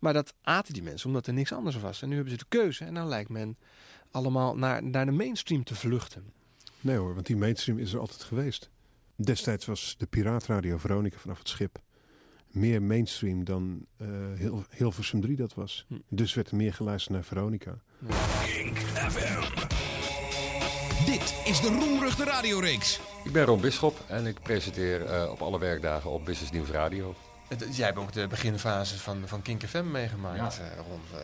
Maar 0.00 0.12
dat 0.12 0.34
aten 0.42 0.74
die 0.74 0.82
mensen 0.82 1.06
omdat 1.06 1.26
er 1.26 1.32
niks 1.32 1.52
anders 1.52 1.80
was. 1.80 2.02
En 2.02 2.08
nu 2.08 2.14
hebben 2.14 2.32
ze 2.32 2.38
de 2.38 2.44
keuze 2.48 2.84
en 2.84 2.94
dan 2.94 3.06
lijkt 3.06 3.30
men 3.30 3.56
allemaal 4.10 4.56
naar, 4.56 4.82
naar 4.82 5.06
de 5.06 5.12
mainstream 5.12 5.64
te 5.64 5.74
vluchten. 5.74 6.32
Nee 6.80 6.96
hoor, 6.96 7.14
want 7.14 7.26
die 7.26 7.36
mainstream 7.36 7.78
is 7.78 7.92
er 7.92 8.00
altijd 8.00 8.22
geweest. 8.22 8.70
Destijds 9.16 9.66
was 9.66 9.94
de 9.98 10.06
piraatradio 10.06 10.76
Veronica 10.76 11.18
vanaf 11.18 11.38
het 11.38 11.48
schip 11.48 11.80
meer 12.54 12.82
mainstream 12.82 13.44
dan 13.44 13.86
eh 13.96 14.06
heel, 14.34 14.64
Hilversum 14.70 15.20
3 15.20 15.36
dat 15.36 15.54
was. 15.54 15.84
Hm. 15.88 15.94
Dus 16.08 16.34
werd 16.34 16.50
er 16.50 16.56
meer 16.56 16.74
geluisterd 16.74 17.14
naar 17.14 17.24
Veronica. 17.24 17.78
Kink 18.44 18.78
FM. 18.78 19.70
Dit 21.06 21.34
is 21.44 21.60
de 21.60 21.68
roemruchte 21.68 22.24
radioreeks. 22.24 23.00
Ik 23.24 23.32
ben 23.32 23.44
Ron 23.44 23.60
Bisschop 23.60 24.04
en 24.08 24.26
ik 24.26 24.40
presenteer 24.42 25.04
eh, 25.04 25.30
op 25.30 25.42
alle 25.42 25.58
werkdagen 25.58 26.10
op 26.10 26.24
Business 26.24 26.52
Nieuws 26.52 26.70
Radio. 26.70 27.14
Het- 27.58 27.76
Jij 27.76 27.86
hebt 27.86 27.98
ook 27.98 28.12
de 28.12 28.26
beginfase 28.26 28.98
van, 28.98 29.22
van 29.26 29.42
Kink 29.42 29.62
FM 29.66 29.90
meegemaakt, 29.90 30.56
Ja. 30.56 30.62
eh, 30.64 30.76
Ron. 30.88 31.00
Eh, 31.14 31.20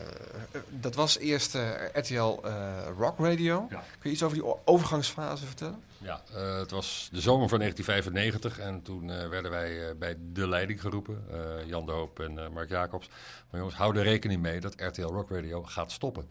eh, 0.51 0.61
dat 0.69 0.95
was 0.95 1.17
eerst 1.17 1.55
eh, 1.55 1.69
RTL 1.93 2.39
eh, 2.43 2.87
Rock 2.97 3.19
Radio. 3.19 3.67
Ja. 3.69 3.77
Kun 3.99 4.09
je 4.09 4.09
iets 4.09 4.23
over 4.23 4.37
die 4.37 4.65
overgangsfase 4.67 5.45
vertellen? 5.45 5.83
Ja, 5.97 6.21
eh, 6.35 6.57
het 6.57 6.71
was 6.71 7.09
de 7.11 7.21
zomer 7.21 7.49
van 7.49 7.59
1995 7.59 8.59
en 8.59 8.81
toen 8.81 9.11
eh, 9.11 9.27
werden 9.29 9.51
wij 9.51 9.89
eh, 9.89 9.95
bij 9.95 10.15
de 10.33 10.47
leiding 10.47 10.81
geroepen, 10.81 11.23
eh, 11.31 11.67
Jan 11.67 11.85
de 11.85 11.91
Hoop 11.91 12.19
en 12.19 12.39
eh, 12.39 12.49
Mark 12.49 12.69
Jacobs. 12.69 13.09
Maar 13.49 13.59
jongens, 13.59 13.77
hou 13.77 13.97
er 13.97 14.03
rekening 14.03 14.41
mee 14.41 14.59
dat 14.59 14.73
RTL 14.77 15.01
Rock 15.01 15.29
Radio 15.29 15.63
gaat 15.63 15.91
stoppen. 15.91 16.29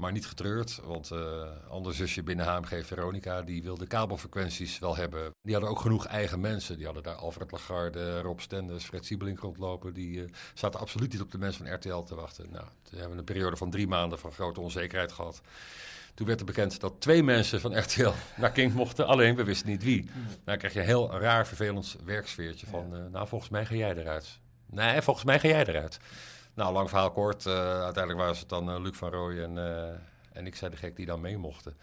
Maar 0.00 0.12
niet 0.12 0.26
getreurd, 0.26 0.80
want 0.84 1.10
eh 1.10 1.42
ander 1.68 1.94
zusje 1.94 2.22
binnen 2.22 2.46
HMG 2.46 2.86
Veronica, 2.86 3.42
die 3.42 3.62
wilde 3.62 3.86
kabelfrequenties 3.86 4.78
wel 4.78 4.96
hebben. 4.96 5.30
Die 5.42 5.52
hadden 5.52 5.70
ook 5.70 5.80
genoeg 5.80 6.06
eigen 6.06 6.40
mensen. 6.40 6.76
Die 6.76 6.84
hadden 6.84 7.02
daar 7.02 7.14
Alfred 7.14 7.50
Lagarde, 7.50 8.20
Rob 8.20 8.40
Stenders, 8.40 8.84
Fred 8.84 9.06
Siebelink 9.06 9.38
rondlopen. 9.38 9.94
Die 9.94 10.24
eh, 10.24 10.30
zaten 10.54 10.80
absoluut 10.80 11.12
niet 11.12 11.20
op 11.20 11.30
de 11.30 11.38
mensen 11.38 11.66
van 11.66 11.74
RTL 11.74 11.98
te 12.02 12.14
wachten. 12.14 12.46
Nou, 12.50 12.64
toen 12.82 12.98
hebben 12.98 13.10
we 13.10 13.18
een 13.18 13.24
periode 13.24 13.56
van 13.56 13.70
drie 13.70 13.86
maanden 13.86 14.18
van 14.18 14.32
grote 14.32 14.60
onzekerheid 14.60 15.12
gehad. 15.12 15.40
Toen 16.14 16.26
werd 16.26 16.40
er 16.40 16.46
bekend 16.46 16.80
dat 16.80 17.00
twee 17.00 17.22
mensen 17.22 17.60
van 17.60 17.78
RTL 17.78 18.12
naar 18.40 18.52
Kink 18.52 18.74
mochten. 18.74 19.06
Alleen, 19.06 19.36
we 19.36 19.44
wisten 19.44 19.68
niet 19.68 19.82
wie. 19.82 20.04
Nou, 20.04 20.26
dan 20.44 20.58
krijg 20.58 20.72
je 20.72 20.80
een 20.80 20.86
heel 20.86 21.10
raar, 21.10 21.46
vervelend 21.46 21.96
werksfeertje 22.04 22.66
van... 22.66 22.96
eh, 22.96 23.00
nou, 23.12 23.28
volgens 23.28 23.50
mij 23.50 23.66
ga 23.66 23.74
jij 23.74 23.96
eruit. 23.96 24.38
Nee, 24.66 25.02
volgens 25.02 25.24
mij 25.24 25.40
ga 25.40 25.48
jij 25.48 25.66
eruit. 25.66 25.98
Nou, 26.60 26.72
lang 26.72 26.88
verhaal 26.88 27.10
kort. 27.10 27.46
eh, 27.46 27.54
uiteindelijk 27.82 28.18
waren 28.18 28.36
het 28.36 28.48
dan 28.48 28.70
eh, 28.70 28.80
Luc 28.80 28.96
van 28.96 29.10
Rooij 29.10 29.42
en, 29.42 29.58
eh, 29.58 29.94
en 30.32 30.46
ik 30.46 30.56
zei 30.56 30.70
de 30.70 30.76
gek 30.76 30.96
die 30.96 31.06
dan 31.06 31.20
mee 31.20 31.38
mochten. 31.38 31.76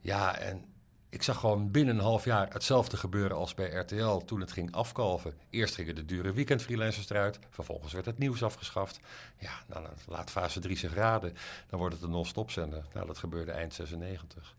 Ja, 0.00 0.36
en 0.36 0.64
ik 1.08 1.22
zag 1.22 1.38
gewoon 1.40 1.70
binnen 1.70 1.94
een 1.94 2.02
half 2.02 2.24
jaar 2.24 2.52
hetzelfde 2.52 2.96
gebeuren 2.96 3.36
als 3.36 3.54
bij 3.54 3.70
RTL 3.70 4.16
toen 4.16 4.40
het 4.40 4.52
ging 4.52 4.72
afkalven. 4.72 5.34
Eerst 5.50 5.74
gingen 5.74 5.94
de 5.94 6.04
dure 6.04 6.32
weekendfreelancers 6.32 7.10
eruit. 7.10 7.38
Vervolgens 7.50 7.92
werd 7.92 8.06
het 8.06 8.18
nieuws 8.18 8.42
afgeschaft. 8.42 9.00
Ja, 9.38 9.52
nou, 9.66 9.86
laat 10.06 10.30
fase 10.30 10.60
3 10.60 10.76
zich 10.76 10.94
raden. 10.94 11.36
Dan 11.68 11.78
wordt 11.78 11.94
het 11.94 12.04
een 12.04 12.10
non-stop 12.10 12.50
zender. 12.50 12.84
Nou, 12.92 13.06
dat 13.06 13.18
gebeurde 13.18 13.52
eind 13.52 13.74
96. 13.74 14.54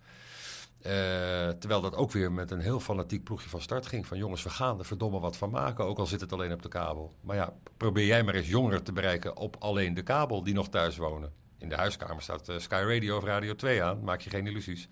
Eh, 0.81 1.49
terwijl 1.49 1.81
dat 1.81 1.95
ook 1.95 2.11
weer 2.11 2.31
met 2.31 2.51
een 2.51 2.59
heel 2.59 2.79
fanatiek 2.79 3.23
ploegje 3.23 3.49
van 3.49 3.61
start 3.61 3.85
ging. 3.85 4.07
Van 4.07 4.17
jongens, 4.17 4.43
we 4.43 4.49
gaan 4.49 4.79
er 4.79 4.85
verdomme 4.85 5.19
wat 5.19 5.37
van 5.37 5.49
maken, 5.49 5.85
ook 5.85 5.97
al 5.97 6.05
zit 6.05 6.21
het 6.21 6.33
alleen 6.33 6.53
op 6.53 6.61
de 6.61 6.69
kabel. 6.69 7.15
Maar 7.21 7.35
ja, 7.35 7.53
probeer 7.77 8.05
jij 8.05 8.23
maar 8.23 8.35
eens 8.35 8.49
jongeren 8.49 8.83
te 8.83 8.91
bereiken 8.93 9.37
op 9.37 9.55
alleen 9.59 9.93
de 9.93 10.03
kabel 10.03 10.43
die 10.43 10.53
nog 10.53 10.69
thuis 10.69 10.97
wonen. 10.97 11.33
In 11.57 11.69
de 11.69 11.75
huiskamer 11.75 12.21
staat 12.21 12.49
eh, 12.49 12.57
Sky 12.57 12.83
Radio 12.87 13.17
of 13.17 13.23
Radio 13.23 13.55
2 13.55 13.83
aan, 13.83 14.03
maak 14.03 14.21
je 14.21 14.29
geen 14.29 14.47
illusies. 14.47 14.87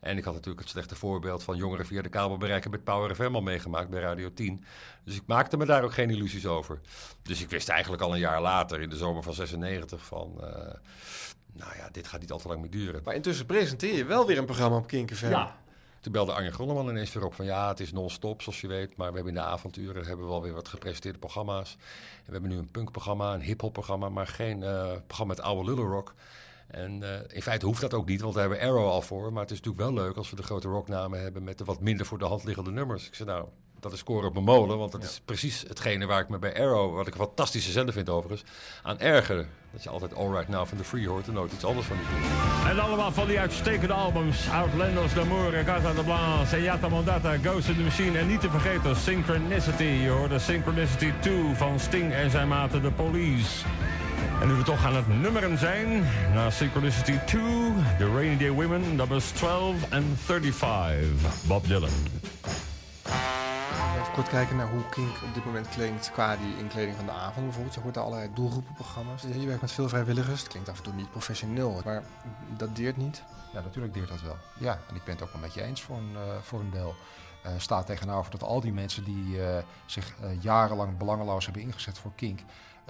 En 0.00 0.16
ik 0.16 0.24
had 0.24 0.34
natuurlijk 0.34 0.60
het 0.60 0.70
slechte 0.70 0.96
voorbeeld 0.96 1.42
van 1.42 1.56
jongeren 1.56 1.86
via 1.86 2.02
de 2.02 2.08
kabel 2.08 2.36
bereiken 2.36 2.70
met 2.70 2.84
Power 2.84 3.14
FM 3.14 3.34
al 3.34 3.42
meegemaakt 3.42 3.90
bij 3.90 4.00
Radio 4.00 4.32
10. 4.32 4.64
Dus 5.04 5.16
ik 5.16 5.22
maakte 5.26 5.56
me 5.56 5.64
daar 5.64 5.84
ook 5.84 5.92
geen 5.92 6.10
illusies 6.10 6.46
over. 6.46 6.80
Dus 7.22 7.42
ik 7.42 7.50
wist 7.50 7.68
eigenlijk 7.68 8.02
al 8.02 8.12
een 8.12 8.18
jaar 8.20 8.40
later, 8.40 8.80
in 8.80 8.88
de 8.88 8.96
zomer 8.96 9.22
van 9.22 9.34
96, 9.34 10.04
van... 10.04 10.40
eh, 10.40 10.74
nou 11.54 11.76
ja, 11.76 11.88
dit 11.92 12.06
gaat 12.06 12.20
niet 12.20 12.32
al 12.32 12.38
te 12.38 12.48
lang 12.48 12.60
meer 12.60 12.70
duren. 12.70 13.00
Maar 13.04 13.14
intussen 13.14 13.46
presenteer 13.46 13.96
je 13.96 14.04
wel 14.04 14.26
weer 14.26 14.38
een 14.38 14.44
programma 14.44 14.76
op 14.76 14.86
Kink 14.86 15.14
FM. 15.14 15.28
Ja. 15.28 15.56
Toen 16.00 16.12
belde 16.12 16.32
Arjen 16.32 16.52
Grolleman 16.52 16.88
ineens 16.88 17.12
weer 17.12 17.24
op 17.24 17.34
van 17.34 17.44
ja, 17.44 17.68
het 17.68 17.80
is 17.80 17.92
non-stop 17.92 18.42
zoals 18.42 18.60
je 18.60 18.66
weet. 18.66 18.96
Maar 18.96 19.08
we 19.08 19.14
hebben 19.14 19.34
in 19.34 19.40
de 19.40 19.46
avonturen 19.46 20.06
hebben 20.06 20.26
we 20.26 20.32
alweer 20.32 20.52
wat 20.52 20.68
gepresenteerde 20.68 21.18
programma's. 21.18 21.72
En 21.72 22.24
we 22.26 22.32
hebben 22.32 22.50
nu 22.50 22.56
een 22.56 22.70
punkprogramma, 22.70 23.34
een 23.34 23.40
hiphop 23.40 23.72
programma, 23.72 24.08
maar 24.08 24.26
geen 24.26 24.62
eh, 24.62 24.92
programma 25.06 25.34
met 25.34 25.44
oude 25.44 25.70
lullenrock. 25.70 26.14
En 26.66 27.02
eh, 27.02 27.36
in 27.36 27.42
feite 27.42 27.66
hoeft 27.66 27.80
dat 27.80 27.94
ook 27.94 28.06
niet, 28.06 28.20
want 28.20 28.34
daar 28.34 28.42
hebben 28.42 28.60
we 28.60 28.66
Arrow 28.66 28.86
al 28.86 29.02
voor. 29.02 29.32
Maar 29.32 29.42
het 29.42 29.50
is 29.50 29.60
natuurlijk 29.60 29.84
wel 29.84 30.04
leuk 30.04 30.16
als 30.16 30.30
we 30.30 30.36
de 30.36 30.42
grote 30.42 30.68
rocknamen 30.68 31.20
hebben 31.20 31.44
met 31.44 31.58
de 31.58 31.64
wat 31.64 31.80
minder 31.80 32.06
voor 32.06 32.18
de 32.18 32.24
hand 32.24 32.44
liggende 32.44 32.70
nummers. 32.70 33.06
Ik 33.06 33.14
zei 33.14 33.28
nou, 33.28 33.48
dat 33.84 33.92
is 33.92 33.98
scoren 33.98 34.28
op 34.28 34.32
mijn 34.32 34.44
molen, 34.44 34.78
want 34.78 34.92
dat 34.92 35.02
is 35.02 35.20
precies 35.24 35.64
hetgene 35.68 36.06
waar 36.06 36.20
ik 36.20 36.28
me 36.28 36.38
bij 36.38 36.54
Arrow, 36.60 36.94
wat 36.94 37.06
ik 37.06 37.12
een 37.12 37.20
fantastische 37.20 37.70
zender 37.70 37.94
vind 37.94 38.08
overigens, 38.08 38.50
aan 38.82 38.98
erger. 38.98 39.46
Dat 39.72 39.82
je 39.82 39.88
altijd 39.88 40.14
All 40.14 40.30
Right 40.30 40.48
Now 40.48 40.66
van 40.66 40.78
de 40.78 40.84
Free 40.84 41.08
hoort 41.08 41.26
en 41.26 41.32
nooit 41.32 41.52
iets 41.52 41.64
anders 41.64 41.86
van 41.86 41.96
die. 41.96 42.70
En 42.70 42.78
allemaal 42.78 43.12
van 43.12 43.26
die 43.26 43.38
uitstekende 43.38 43.92
albums. 43.92 44.48
Outlanders 44.48 45.14
d'Amour, 45.14 45.64
Casa 45.64 45.92
de 45.92 46.02
Blanc, 46.02 46.46
Senyata 46.46 46.88
Mondata, 46.88 47.36
Ghost 47.36 47.68
in 47.68 47.74
the 47.74 47.80
Machine. 47.80 48.18
En 48.18 48.26
niet 48.26 48.40
te 48.40 48.50
vergeten 48.50 48.96
Synchronicity. 48.96 49.82
Je 49.82 50.08
hoorde 50.08 50.38
Synchronicity 50.38 51.12
2 51.20 51.54
van 51.54 51.80
Sting 51.80 52.12
en 52.12 52.30
zijn 52.30 52.48
maten 52.48 52.82
The 52.82 52.90
Police. 52.90 53.64
En 54.40 54.48
nu 54.48 54.54
we 54.54 54.62
toch 54.62 54.84
aan 54.84 54.96
het 54.96 55.20
nummeren 55.20 55.58
zijn, 55.58 56.04
na 56.34 56.50
Synchronicity 56.50 57.18
2, 57.26 57.42
The 57.98 58.12
Rainy 58.14 58.36
Day 58.36 58.50
Women, 58.50 58.96
nummers 58.96 59.30
12 59.30 59.90
en 59.90 60.16
35, 60.24 61.06
Bob 61.46 61.66
Dylan. 61.66 62.33
Kort 64.14 64.28
kijken 64.28 64.56
naar 64.56 64.70
hoe 64.70 64.88
Kink 64.88 65.22
op 65.22 65.34
dit 65.34 65.44
moment 65.44 65.68
klinkt 65.68 66.10
qua 66.10 66.36
die 66.36 66.58
inkleding 66.58 66.96
van 66.96 67.06
de 67.06 67.12
avond 67.12 67.44
bijvoorbeeld. 67.44 67.74
Je 67.74 67.80
hoort 67.80 67.94
daar 67.94 68.04
allerlei 68.04 68.30
doelgroepenprogramma's. 68.34 69.22
Je 69.22 69.46
werkt 69.46 69.60
met 69.60 69.72
veel 69.72 69.88
vrijwilligers. 69.88 70.40
Het 70.40 70.48
klinkt 70.48 70.68
af 70.68 70.76
en 70.76 70.82
toe 70.82 70.92
niet 70.92 71.10
professioneel, 71.10 71.80
maar 71.84 72.02
dat 72.56 72.76
deert 72.76 72.96
niet. 72.96 73.22
Ja, 73.52 73.60
natuurlijk 73.60 73.94
deert 73.94 74.08
dat 74.08 74.22
wel. 74.22 74.36
Ja, 74.58 74.78
en 74.88 74.94
ik 74.94 75.04
ben 75.04 75.14
het 75.14 75.22
ook 75.22 75.32
wel 75.32 75.40
met 75.40 75.54
je 75.54 75.62
eens 75.62 75.82
voor 75.82 75.96
een, 75.96 76.14
eh, 76.14 76.36
voor 76.42 76.60
een 76.60 76.70
deel. 76.70 76.94
Eh 77.42 77.52
staat 77.56 77.86
tegenover 77.86 78.30
dat 78.30 78.42
al 78.42 78.60
die 78.60 78.72
mensen 78.72 79.04
die 79.04 79.42
eh, 79.42 79.62
zich 79.86 80.14
jarenlang 80.40 80.96
belangeloos 80.96 81.44
hebben 81.44 81.62
ingezet 81.62 81.98
voor 81.98 82.12
Kink, 82.14 82.40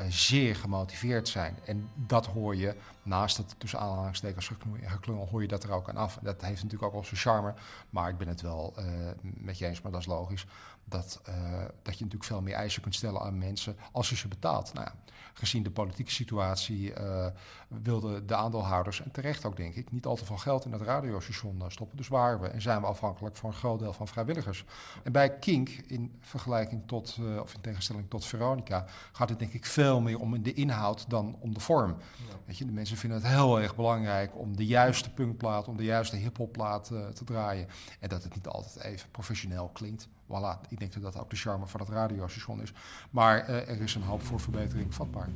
zeer 0.09 0.57
gemotiveerd 0.57 1.29
zijn. 1.29 1.59
En 1.65 1.91
dat 1.95 2.27
hoor 2.27 2.57
je, 2.57 2.75
naast 3.03 3.37
het 3.37 3.55
tussen 3.59 3.79
aanhalingstekens 3.79 4.51
geklungel, 4.85 5.29
hoor 5.31 5.43
je 5.43 5.49
dat 5.49 5.65
er 5.65 5.71
ook 5.71 5.89
aan 5.89 5.97
af. 5.97 6.19
Dat 6.23 6.43
heeft 6.43 6.63
natuurlijk 6.63 6.83
ook 6.83 6.93
wel 6.93 7.05
zijn 7.05 7.21
charme, 7.21 7.55
maar 7.91 8.09
ik 8.09 8.19
ben 8.19 8.29
het 8.29 8.41
wel 8.41 8.75
met 9.21 9.59
je 9.59 9.67
eens, 9.67 9.81
maar 9.81 9.93
dat 9.93 10.01
is 10.01 10.07
logisch, 10.07 10.47
dat, 10.85 11.21
eh, 11.25 11.35
dat 11.83 11.99
je 11.99 12.05
natuurlijk 12.05 12.25
veel 12.25 12.43
meer 12.43 12.55
eisen 12.55 12.83
kunt 12.83 12.95
stellen 12.95 13.21
aan 13.21 13.39
mensen 13.39 13.77
als 13.93 14.09
je 14.09 14.17
ze 14.17 14.29
betaalt. 14.29 14.73
Nou 14.73 14.87
ja, 14.87 14.95
gezien 15.33 15.63
de 15.63 15.71
politieke 15.71 16.11
situatie 16.11 16.93
eh, 16.93 17.27
wilden 17.69 18.27
de 18.27 18.35
aandeelhouders, 18.35 19.03
en 19.03 19.11
terecht 19.11 19.45
ook 19.45 19.57
denk 19.57 19.75
ik, 19.75 19.93
niet 19.93 20.07
al 20.07 20.17
te 20.17 20.25
veel 20.25 20.37
geld 20.37 20.65
in 20.65 20.73
het 20.73 20.83
radiostation 20.83 21.61
eh, 21.61 21.69
stoppen. 21.69 21.97
Dus 21.97 22.09
waren 22.09 22.41
we 22.41 22.49
en 22.49 22.63
zijn 22.63 22.81
we 22.81 22.87
afhankelijk 22.87 23.37
voor 23.37 23.51
een 23.51 23.57
groot 23.57 23.79
deel 23.79 23.93
van 23.93 24.09
vrijwilligers. 24.09 24.65
En 25.03 25.13
bij 25.13 25.39
Kink, 25.39 25.69
in 25.69 26.19
vergelijking 26.21 26.83
tot, 26.87 27.19
of 27.41 27.55
in 27.55 27.61
tegenstelling 27.61 28.11
tot 28.11 28.25
Veronica, 28.25 28.87
gaat 29.13 29.29
het 29.29 29.39
denk 29.39 29.53
ik 29.53 29.67
veel 29.67 30.01
meer 30.01 30.19
om 30.19 30.43
de 30.43 30.53
inhoud 30.53 31.11
dan 31.11 31.37
om 31.41 31.55
de 31.55 31.61
vorm. 31.61 31.97
Weet 32.45 32.59
je, 32.59 32.65
de 32.65 32.73
mensen 32.73 32.97
vinden 32.97 33.19
het 33.19 33.29
heel 33.29 33.61
erg 33.61 33.77
belangrijk 33.77 34.39
om 34.39 34.57
de 34.57 34.67
juiste 34.67 35.13
punkplaat, 35.13 35.69
om 35.69 35.77
de 35.77 35.85
juiste 35.85 36.17
hiphopplaat 36.17 36.87
te 36.87 37.25
draaien. 37.25 37.69
En 38.01 38.09
dat 38.09 38.23
het 38.23 38.35
niet 38.35 38.47
altijd 38.47 38.85
even 38.85 39.11
professioneel 39.11 39.69
klinkt. 39.73 40.09
Voilà, 40.27 40.69
ik 40.69 40.79
denk 40.79 40.93
dat 40.93 41.03
dat 41.03 41.19
ook 41.19 41.31
de 41.31 41.37
charme 41.37 41.67
van 41.67 41.81
het 41.81 41.89
radiostation 41.89 42.63
is. 42.63 42.73
Maar 43.11 43.39
eh, 43.39 43.69
er 43.69 43.81
is 43.81 43.95
een 43.95 44.03
hoop 44.03 44.23
voor 44.23 44.41
verbetering 44.41 44.95
vatbaar. 44.95 45.29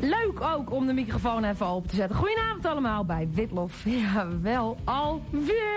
Leuk 0.00 0.40
ook 0.40 0.72
om 0.72 0.86
de 0.86 0.92
microfoon 0.92 1.44
even 1.44 1.66
open 1.66 1.88
te 1.90 1.96
zetten. 1.96 2.16
Goedenavond 2.16 2.66
allemaal 2.66 3.04
bij 3.04 3.28
Witlof. 3.32 3.84
Ja, 3.84 4.40
wel 4.40 4.76
alweer. 4.84 5.75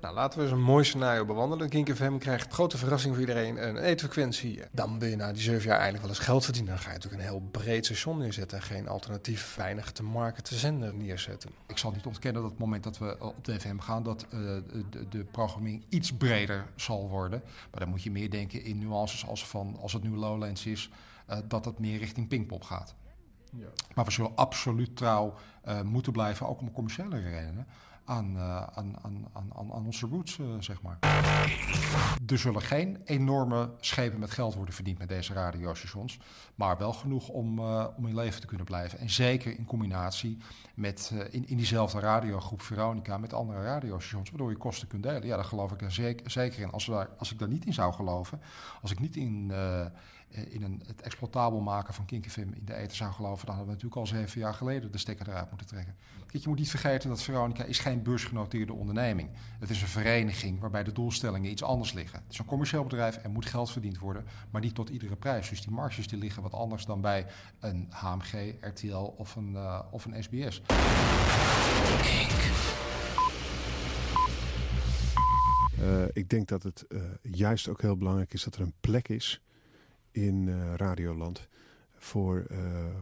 Nou, 0.00 0.14
laten 0.14 0.38
we 0.38 0.44
eens 0.44 0.54
een 0.54 0.62
mooi 0.62 0.84
scenario 0.84 1.24
bewandelen. 1.24 1.68
Kink 1.68 1.94
FM 1.94 2.18
krijgt 2.18 2.52
grote 2.52 2.78
verrassing 2.78 3.12
voor 3.14 3.22
iedereen. 3.22 3.68
Een 3.68 3.76
eetfrequentie. 3.76 4.62
Dan 4.70 4.98
wil 4.98 5.08
je 5.08 5.16
na 5.16 5.32
die 5.32 5.42
zeven 5.42 5.68
jaar 5.68 5.78
eindelijk 5.78 6.02
wel 6.02 6.14
eens 6.14 6.24
geld 6.24 6.44
verdienen. 6.44 6.72
Dan 6.72 6.80
ga 6.82 6.88
je 6.88 6.94
natuurlijk 6.94 7.22
een 7.22 7.28
heel 7.28 7.48
breed 7.50 7.84
station 7.84 8.18
neerzetten. 8.18 8.58
En 8.58 8.64
geen 8.64 8.88
alternatief, 8.88 9.54
weinig 9.54 9.92
te 9.92 10.02
marketen 10.02 10.56
zender 10.56 10.94
neerzetten. 10.94 11.50
Ik 11.66 11.78
zal 11.78 11.90
niet 11.90 12.06
ontkennen 12.06 12.42
dat 12.42 12.50
op 12.50 12.56
het 12.56 12.66
moment 12.66 12.84
dat 12.84 12.98
we 12.98 13.16
eh, 13.16 13.26
op 13.26 13.44
de 13.44 13.60
FM 13.60 13.78
gaan, 13.78 14.02
dat 14.02 14.22
eh, 14.22 14.30
de, 14.90 15.08
de 15.08 15.24
programmering 15.24 15.84
iets 15.88 16.12
breder 16.12 16.66
zal 16.76 17.08
worden. 17.08 17.42
Maar 17.70 17.80
dan 17.80 17.88
moet 17.88 18.02
je 18.02 18.10
meer 18.10 18.30
denken 18.30 18.64
in 18.64 18.78
nuances 18.78 19.26
als, 19.26 19.46
van, 19.46 19.76
als 19.80 19.92
het 19.92 20.02
nu 20.02 20.16
Lowlands 20.16 20.66
is, 20.66 20.90
eh, 21.26 21.38
dat 21.48 21.64
het 21.64 21.78
meer 21.78 21.98
richting 21.98 22.28
Pinkpop 22.28 22.62
gaat. 22.62 22.94
Ja. 23.58 23.66
Maar 23.94 24.04
we 24.04 24.10
zullen 24.10 24.36
absoluut 24.36 24.96
trouw 24.96 25.34
eh, 25.62 25.80
moeten 25.82 26.12
blijven, 26.12 26.48
ook 26.48 26.60
om 26.60 26.72
commerciële 26.72 27.20
redenen, 27.20 27.66
aan, 28.04 28.36
eh, 28.36 28.62
aan, 28.62 28.94
aan, 29.02 29.26
aan, 29.32 29.52
aan 29.72 29.86
onze 29.86 30.06
roots, 30.06 30.38
eh, 30.38 30.46
zeg 30.58 30.82
maar. 30.82 30.98
Er 32.26 32.38
zullen 32.38 32.62
geen 32.62 33.00
enorme 33.04 33.70
schepen 33.80 34.18
met 34.18 34.30
geld 34.30 34.54
worden 34.54 34.74
verdiend 34.74 34.98
met 34.98 35.08
deze 35.08 35.32
radiostations, 35.32 36.18
maar 36.54 36.78
wel 36.78 36.92
genoeg 36.92 37.28
om, 37.28 37.58
eh, 37.58 37.86
om 37.96 38.06
in 38.06 38.14
leven 38.14 38.40
te 38.40 38.46
kunnen 38.46 38.66
blijven. 38.66 38.98
En 38.98 39.10
zeker 39.10 39.58
in 39.58 39.64
combinatie 39.64 40.38
met 40.74 41.10
eh, 41.14 41.18
in, 41.30 41.48
in 41.48 41.56
diezelfde 41.56 42.00
radiogroep 42.00 42.62
Veronica 42.62 43.18
met 43.18 43.32
andere 43.32 43.62
radiostations, 43.62 44.30
waardoor 44.30 44.50
je 44.50 44.56
kosten 44.56 44.88
kunt 44.88 45.02
delen. 45.02 45.26
Ja, 45.26 45.36
daar 45.36 45.44
geloof 45.44 45.72
ik 45.72 45.82
er 45.82 45.92
zeker, 45.92 46.30
zeker 46.30 46.60
in. 46.60 46.70
Als, 46.70 46.86
we 46.86 47.08
als 47.18 47.32
ik 47.32 47.38
daar 47.38 47.48
niet 47.48 47.66
in 47.66 47.74
zou 47.74 47.92
geloven, 47.92 48.40
als 48.82 48.90
ik 48.90 49.00
niet 49.00 49.16
in, 49.16 49.50
eh, 49.50 49.86
in 50.34 50.62
een, 50.62 50.82
het 50.86 51.00
exploitabel 51.00 51.60
maken 51.60 51.94
van 51.94 52.04
Kink 52.04 52.30
FM 52.30 52.40
in 52.40 52.64
de 52.64 52.74
eten 52.74 52.96
zou 52.96 53.12
geloven, 53.12 53.46
dan 53.46 53.54
hadden 53.54 53.74
we 53.74 53.82
natuurlijk 53.82 54.12
al 54.12 54.18
zeven 54.18 54.40
jaar 54.40 54.54
geleden 54.54 54.92
de 54.92 54.98
stekker 54.98 55.28
eruit 55.28 55.48
moeten 55.48 55.66
trekken. 55.66 55.94
Kijk, 56.26 56.42
je 56.42 56.48
moet 56.48 56.58
niet 56.58 56.70
vergeten 56.70 57.08
dat 57.08 57.22
Veronica 57.22 57.64
is 57.64 57.78
geen 57.78 58.02
beursgenoteerde 58.02 58.72
onderneming. 58.72 59.28
Het 59.58 59.70
is 59.70 59.82
een 59.82 59.88
vereniging 59.88 60.60
waarbij 60.60 60.84
de 60.84 60.92
doelstellingen 60.92 61.50
iets 61.50 61.62
anders 61.62 61.92
liggen. 61.92 62.18
Het 62.18 62.32
is 62.32 62.38
een 62.38 62.44
commercieel 62.44 62.82
bedrijf 62.82 63.16
en 63.16 63.30
moet 63.30 63.46
geld 63.46 63.70
verdiend 63.70 63.98
worden, 63.98 64.24
maar 64.50 64.60
niet 64.60 64.74
tot 64.74 64.88
iedere 64.88 65.16
prijs. 65.16 65.48
Dus 65.48 65.62
die 65.62 65.70
marges 65.70 66.08
die 66.08 66.18
liggen 66.18 66.42
wat 66.42 66.52
anders 66.52 66.84
dan 66.84 67.00
bij 67.00 67.26
een 67.60 67.86
HMG, 67.90 68.54
RTL 68.60 69.14
of 69.16 69.36
een, 69.36 69.56
eh, 69.56 69.80
of 69.90 70.04
een 70.04 70.22
SBS. 70.22 70.62
Eh, 75.78 76.04
ik 76.12 76.28
denk 76.28 76.48
dat 76.48 76.62
het 76.62 76.86
eh, 76.86 77.00
juist 77.22 77.68
ook 77.68 77.80
heel 77.80 77.96
belangrijk 77.96 78.32
is 78.32 78.44
dat 78.44 78.54
er 78.54 78.60
een 78.60 78.74
plek 78.80 79.08
is 79.08 79.40
in 80.14 80.48
eh, 80.48 80.74
Radioland 80.74 81.48
voor 81.96 82.44
eh, 82.50 82.58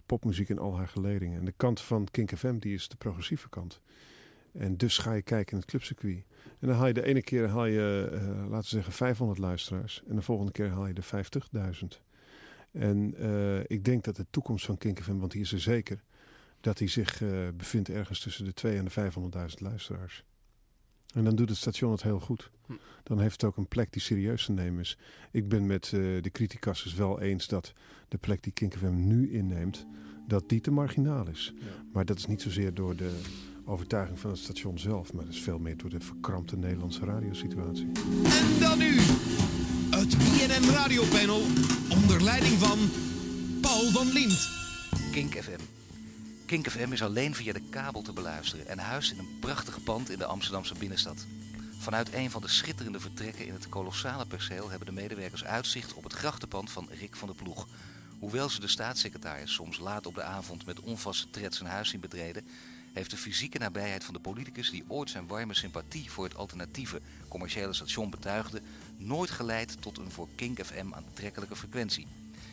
popmuziek 0.06 0.48
in 0.48 0.58
al 0.58 0.76
haar 0.76 0.88
geledingen. 0.88 1.38
En 1.38 1.44
de 1.44 1.54
kant 1.56 1.80
van 1.80 2.08
Kink 2.10 2.36
FM 2.36 2.58
die 2.58 2.74
is 2.74 2.88
de 2.88 2.96
progressieve 2.96 3.48
kant. 3.48 3.80
En 4.52 4.76
dus 4.76 4.98
ga 4.98 5.12
je 5.12 5.22
kijken 5.22 5.52
in 5.52 5.58
het 5.58 5.68
clubcircuit. 5.68 6.24
En 6.58 6.68
dan 6.68 6.76
haal 6.76 6.86
je 6.86 6.92
de 6.92 7.04
ene 7.04 7.22
keer 7.22 7.48
haal 7.48 7.64
je, 7.64 8.08
eh, 8.12 8.20
laten 8.26 8.50
we 8.50 8.76
zeggen, 8.76 8.92
500 8.92 9.38
luisteraars. 9.38 10.02
En 10.08 10.16
de 10.16 10.22
volgende 10.22 10.52
keer 10.52 10.68
haal 10.68 10.86
je 10.86 10.94
de 10.94 11.02
50.000. 11.02 12.02
En 12.72 13.14
ik 13.66 13.84
denk 13.84 14.04
dat 14.04 14.16
de 14.16 14.26
toekomst 14.30 14.66
van 14.66 14.78
Kink 14.78 15.02
FM, 15.02 15.16
want 15.16 15.32
die 15.32 15.40
is 15.40 15.52
er 15.52 15.60
zeker, 15.60 16.02
dat 16.60 16.78
die 16.78 16.88
zich 16.88 17.22
bevindt 17.56 17.88
ergens 17.88 18.20
tussen 18.20 18.44
de 18.44 18.52
2 18.52 18.76
en 18.76 18.84
de 18.84 18.90
500.000 18.90 19.60
luisteraars. 19.60 20.24
En 21.12 21.24
dan 21.24 21.36
doet 21.36 21.48
het 21.48 21.58
station 21.58 21.92
het 21.92 22.02
heel 22.02 22.20
goed. 22.20 22.50
Dan 23.02 23.20
heeft 23.20 23.40
het 23.40 23.44
ook 23.44 23.56
een 23.56 23.68
plek 23.68 23.92
die 23.92 24.02
serieus 24.02 24.44
te 24.44 24.52
nemen 24.52 24.80
is. 24.80 24.98
Ik 25.30 25.48
ben 25.48 25.66
met 25.66 25.84
eh, 25.84 26.00
de 26.22 26.30
criticassers 26.32 26.94
wel 26.94 27.20
eens 27.20 27.46
dat 27.46 27.72
de 28.08 28.18
plek 28.18 28.42
die 28.42 28.52
Kink 28.52 28.76
FM 28.76 29.06
nu 29.06 29.32
inneemt, 29.32 29.86
dat 30.26 30.48
die 30.48 30.60
te 30.60 30.70
marginaal 30.70 31.28
is. 31.28 31.54
Maar 31.92 32.04
dat 32.04 32.16
is 32.16 32.26
niet 32.26 32.42
zozeer 32.42 32.74
door 32.74 32.96
de 32.96 33.20
overtuiging 33.64 34.18
van 34.18 34.30
het 34.30 34.38
station 34.38 34.78
zelf, 34.78 35.12
maar 35.12 35.24
dat 35.24 35.32
is 35.32 35.42
veel 35.42 35.58
meer 35.58 35.76
door 35.76 35.90
de 35.90 36.00
verkrampte 36.00 36.56
Nederlandse 36.56 37.04
radiosituatie. 37.04 37.86
En 38.24 38.60
dan 38.60 38.78
nu 38.78 38.96
het 39.90 40.18
BNN 40.18 40.70
Radiopanel 40.70 41.40
onder 41.88 42.22
leiding 42.22 42.58
van 42.58 42.78
Paul 43.60 43.90
van 43.90 44.12
Liemt. 44.12 44.48
Kink 45.12 45.32
FM. 45.34 45.81
Kink 46.52 46.70
FM 46.70 46.92
is 46.92 47.02
alleen 47.02 47.34
via 47.34 47.52
de 47.52 47.62
kabel 47.70 48.02
te 48.02 48.12
beluisteren 48.12 48.66
en 48.66 48.78
huist 48.78 49.12
in 49.12 49.18
een 49.18 49.38
prachtig 49.40 49.82
pand 49.82 50.10
in 50.10 50.18
de 50.18 50.24
Amsterdamse 50.24 50.74
binnenstad. 50.74 51.26
Vanuit 51.78 52.12
een 52.12 52.30
van 52.30 52.42
de 52.42 52.48
schitterende 52.48 53.00
vertrekken 53.00 53.46
in 53.46 53.52
het 53.52 53.68
kolossale 53.68 54.26
perceel 54.26 54.70
hebben 54.70 54.86
de 54.86 55.00
medewerkers 55.00 55.44
uitzicht 55.44 55.94
op 55.94 56.02
het 56.02 56.12
grachtenpand 56.12 56.70
van 56.70 56.88
Rick 56.90 57.16
van 57.16 57.28
der 57.28 57.36
Ploeg. 57.36 57.68
Hoewel 58.18 58.48
ze 58.48 58.60
de 58.60 58.68
staatssecretaris 58.68 59.52
soms 59.52 59.78
laat 59.78 60.06
op 60.06 60.14
de 60.14 60.22
avond 60.22 60.66
met 60.66 60.80
onvaste 60.80 61.30
tred 61.30 61.54
zijn 61.54 61.68
huis 61.68 61.88
zien 61.88 62.00
betreden, 62.00 62.46
heeft 62.92 63.10
de 63.10 63.16
fysieke 63.16 63.58
nabijheid 63.58 64.04
van 64.04 64.14
de 64.14 64.20
politicus 64.20 64.70
die 64.70 64.84
ooit 64.88 65.10
zijn 65.10 65.26
warme 65.26 65.54
sympathie 65.54 66.10
voor 66.10 66.24
het 66.24 66.36
alternatieve 66.36 67.00
commerciële 67.28 67.72
station 67.72 68.10
betuigde, 68.10 68.62
nooit 68.96 69.30
geleid 69.30 69.82
tot 69.82 69.98
een 69.98 70.10
voor 70.10 70.28
Kink 70.34 70.64
FM 70.64 70.92
aantrekkelijke 70.92 71.56
frequentie. 71.56 72.06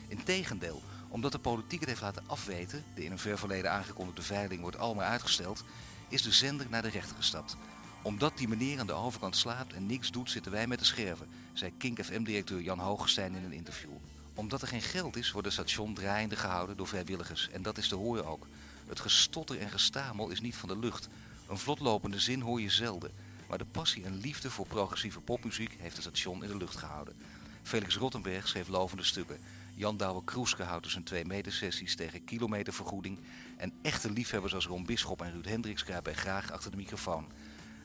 Integendeel, 0.08 0.82
omdat 1.10 1.32
de 1.32 1.38
politiek 1.38 1.80
het 1.80 1.88
heeft 1.88 2.00
laten 2.00 2.22
afweten, 2.26 2.84
de 2.94 3.04
in 3.04 3.12
een 3.12 3.18
ver 3.18 3.38
verleden 3.38 3.70
aangekondigde 3.70 4.22
veiling 4.22 4.60
wordt 4.60 4.78
allemaal 4.78 5.04
uitgesteld, 5.04 5.64
is 6.08 6.22
de 6.22 6.32
zender 6.32 6.66
naar 6.70 6.82
de 6.82 6.88
rechter 6.88 7.16
gestapt. 7.16 7.56
Omdat 8.02 8.38
die 8.38 8.48
meneer 8.48 8.80
aan 8.80 8.86
de 8.86 8.92
overkant 8.92 9.36
slaapt 9.36 9.72
en 9.72 9.86
niks 9.86 10.10
doet, 10.10 10.30
zitten 10.30 10.52
wij 10.52 10.66
met 10.66 10.78
de 10.78 10.84
scherven, 10.84 11.28
zei 11.52 11.72
Kink 11.78 12.04
FM-directeur 12.04 12.60
Jan 12.60 12.78
Hoogestein 12.78 13.34
in 13.34 13.44
een 13.44 13.52
interview. 13.52 13.90
Omdat 14.34 14.62
er 14.62 14.68
geen 14.68 14.82
geld 14.82 15.16
is, 15.16 15.30
wordt 15.30 15.46
het 15.46 15.56
station 15.56 15.94
draaiende 15.94 16.36
gehouden 16.36 16.76
door 16.76 16.88
vrijwilligers. 16.88 17.48
En 17.48 17.62
dat 17.62 17.78
is 17.78 17.88
te 17.88 17.94
horen 17.94 18.26
ook. 18.26 18.46
Het 18.86 19.00
gestotter 19.00 19.60
en 19.60 19.70
gestamel 19.70 20.30
is 20.30 20.40
niet 20.40 20.56
van 20.56 20.68
de 20.68 20.78
lucht. 20.78 21.08
Een 21.48 21.58
vlotlopende 21.58 22.20
zin 22.20 22.40
hoor 22.40 22.60
je 22.60 22.70
zelden. 22.70 23.10
Maar 23.48 23.58
de 23.58 23.64
passie 23.64 24.04
en 24.04 24.20
liefde 24.20 24.50
voor 24.50 24.66
progressieve 24.66 25.20
popmuziek 25.20 25.76
heeft 25.78 25.96
het 25.96 26.04
station 26.04 26.42
in 26.42 26.48
de 26.48 26.56
lucht 26.56 26.76
gehouden. 26.76 27.16
Felix 27.62 27.96
Rottenberg 27.96 28.48
schreef 28.48 28.68
lovende 28.68 29.04
stukken. 29.04 29.38
Jan 29.80 29.96
Douwe 29.96 30.24
Kroeske 30.24 30.62
houdt 30.62 30.82
dus 30.82 30.92
zijn 30.92 31.04
twee 31.04 31.24
medesessies 31.24 31.96
tegen 31.96 32.24
kilometervergoeding. 32.24 33.18
En 33.56 33.72
echte 33.82 34.10
liefhebbers 34.10 34.54
als 34.54 34.66
Ron 34.66 34.84
Bisschop 34.84 35.22
en 35.22 35.32
Ruud 35.32 35.44
Hendricks 35.44 35.84
kruipen 35.84 36.14
graag 36.14 36.52
achter 36.52 36.70
de 36.70 36.76
microfoon. 36.76 37.26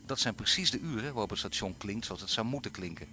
Dat 0.05 0.19
zijn 0.19 0.35
precies 0.35 0.71
de 0.71 0.79
uren 0.79 1.11
waarop 1.11 1.29
het 1.29 1.39
station 1.39 1.77
klinkt 1.77 2.05
zoals 2.05 2.21
het 2.21 2.29
zou 2.29 2.47
moeten 2.47 2.71
klinken. 2.71 3.07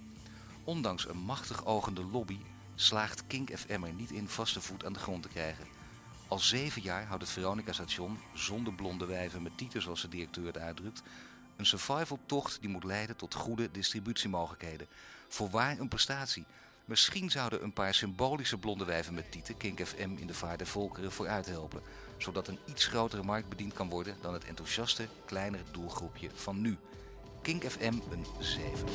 Ondanks 0.63 1.07
een 1.07 1.17
machtig 1.17 1.65
ogende 1.65 2.03
lobby 2.03 2.37
slaagt 2.75 3.27
Kink 3.27 3.57
FM 3.57 3.83
er 3.83 3.93
niet 3.93 4.11
in 4.11 4.27
vaste 4.27 4.61
voet 4.61 4.85
aan 4.85 4.93
de 4.93 4.99
grond 4.99 5.23
te 5.23 5.29
krijgen. 5.29 5.65
Al 6.27 6.39
zeven 6.39 6.81
jaar 6.81 7.05
houdt 7.05 7.23
het 7.23 7.31
Veronica-station, 7.31 8.17
zonder 8.33 8.73
blonde 8.73 9.05
wijven 9.05 9.41
met 9.41 9.57
tieten 9.57 9.81
zoals 9.81 10.01
de 10.01 10.09
directeur 10.09 10.45
het 10.45 10.57
uitdrukt, 10.57 11.03
een 11.55 11.65
survival-tocht 11.65 12.57
die 12.61 12.69
moet 12.69 12.83
leiden 12.83 13.15
tot 13.15 13.33
goede 13.33 13.71
distributiemogelijkheden. 13.71 14.87
Voorwaar 15.27 15.79
een 15.79 15.87
prestatie. 15.87 16.45
Misschien 16.85 17.31
zouden 17.31 17.63
een 17.63 17.73
paar 17.73 17.93
symbolische 17.93 18.57
blonde 18.57 18.85
wijven 18.85 19.13
met 19.13 19.31
tieten 19.31 19.57
Kink 19.57 19.85
FM 19.85 20.15
in 20.17 20.27
de 20.27 20.33
vaart 20.33 20.57
der 20.57 20.67
volkeren 20.67 21.11
vooruit 21.11 21.45
helpen. 21.45 21.81
Zodat 22.17 22.47
een 22.47 22.59
iets 22.65 22.85
grotere 22.85 23.23
markt 23.23 23.49
bediend 23.49 23.73
kan 23.73 23.89
worden 23.89 24.15
dan 24.21 24.33
het 24.33 24.45
enthousiaste, 24.45 25.07
kleinere 25.25 25.63
doelgroepje 25.71 26.29
van 26.33 26.61
nu. 26.61 26.77
Kink 27.41 27.63
FM 27.63 27.93
een 28.11 28.25
7. 28.39 28.87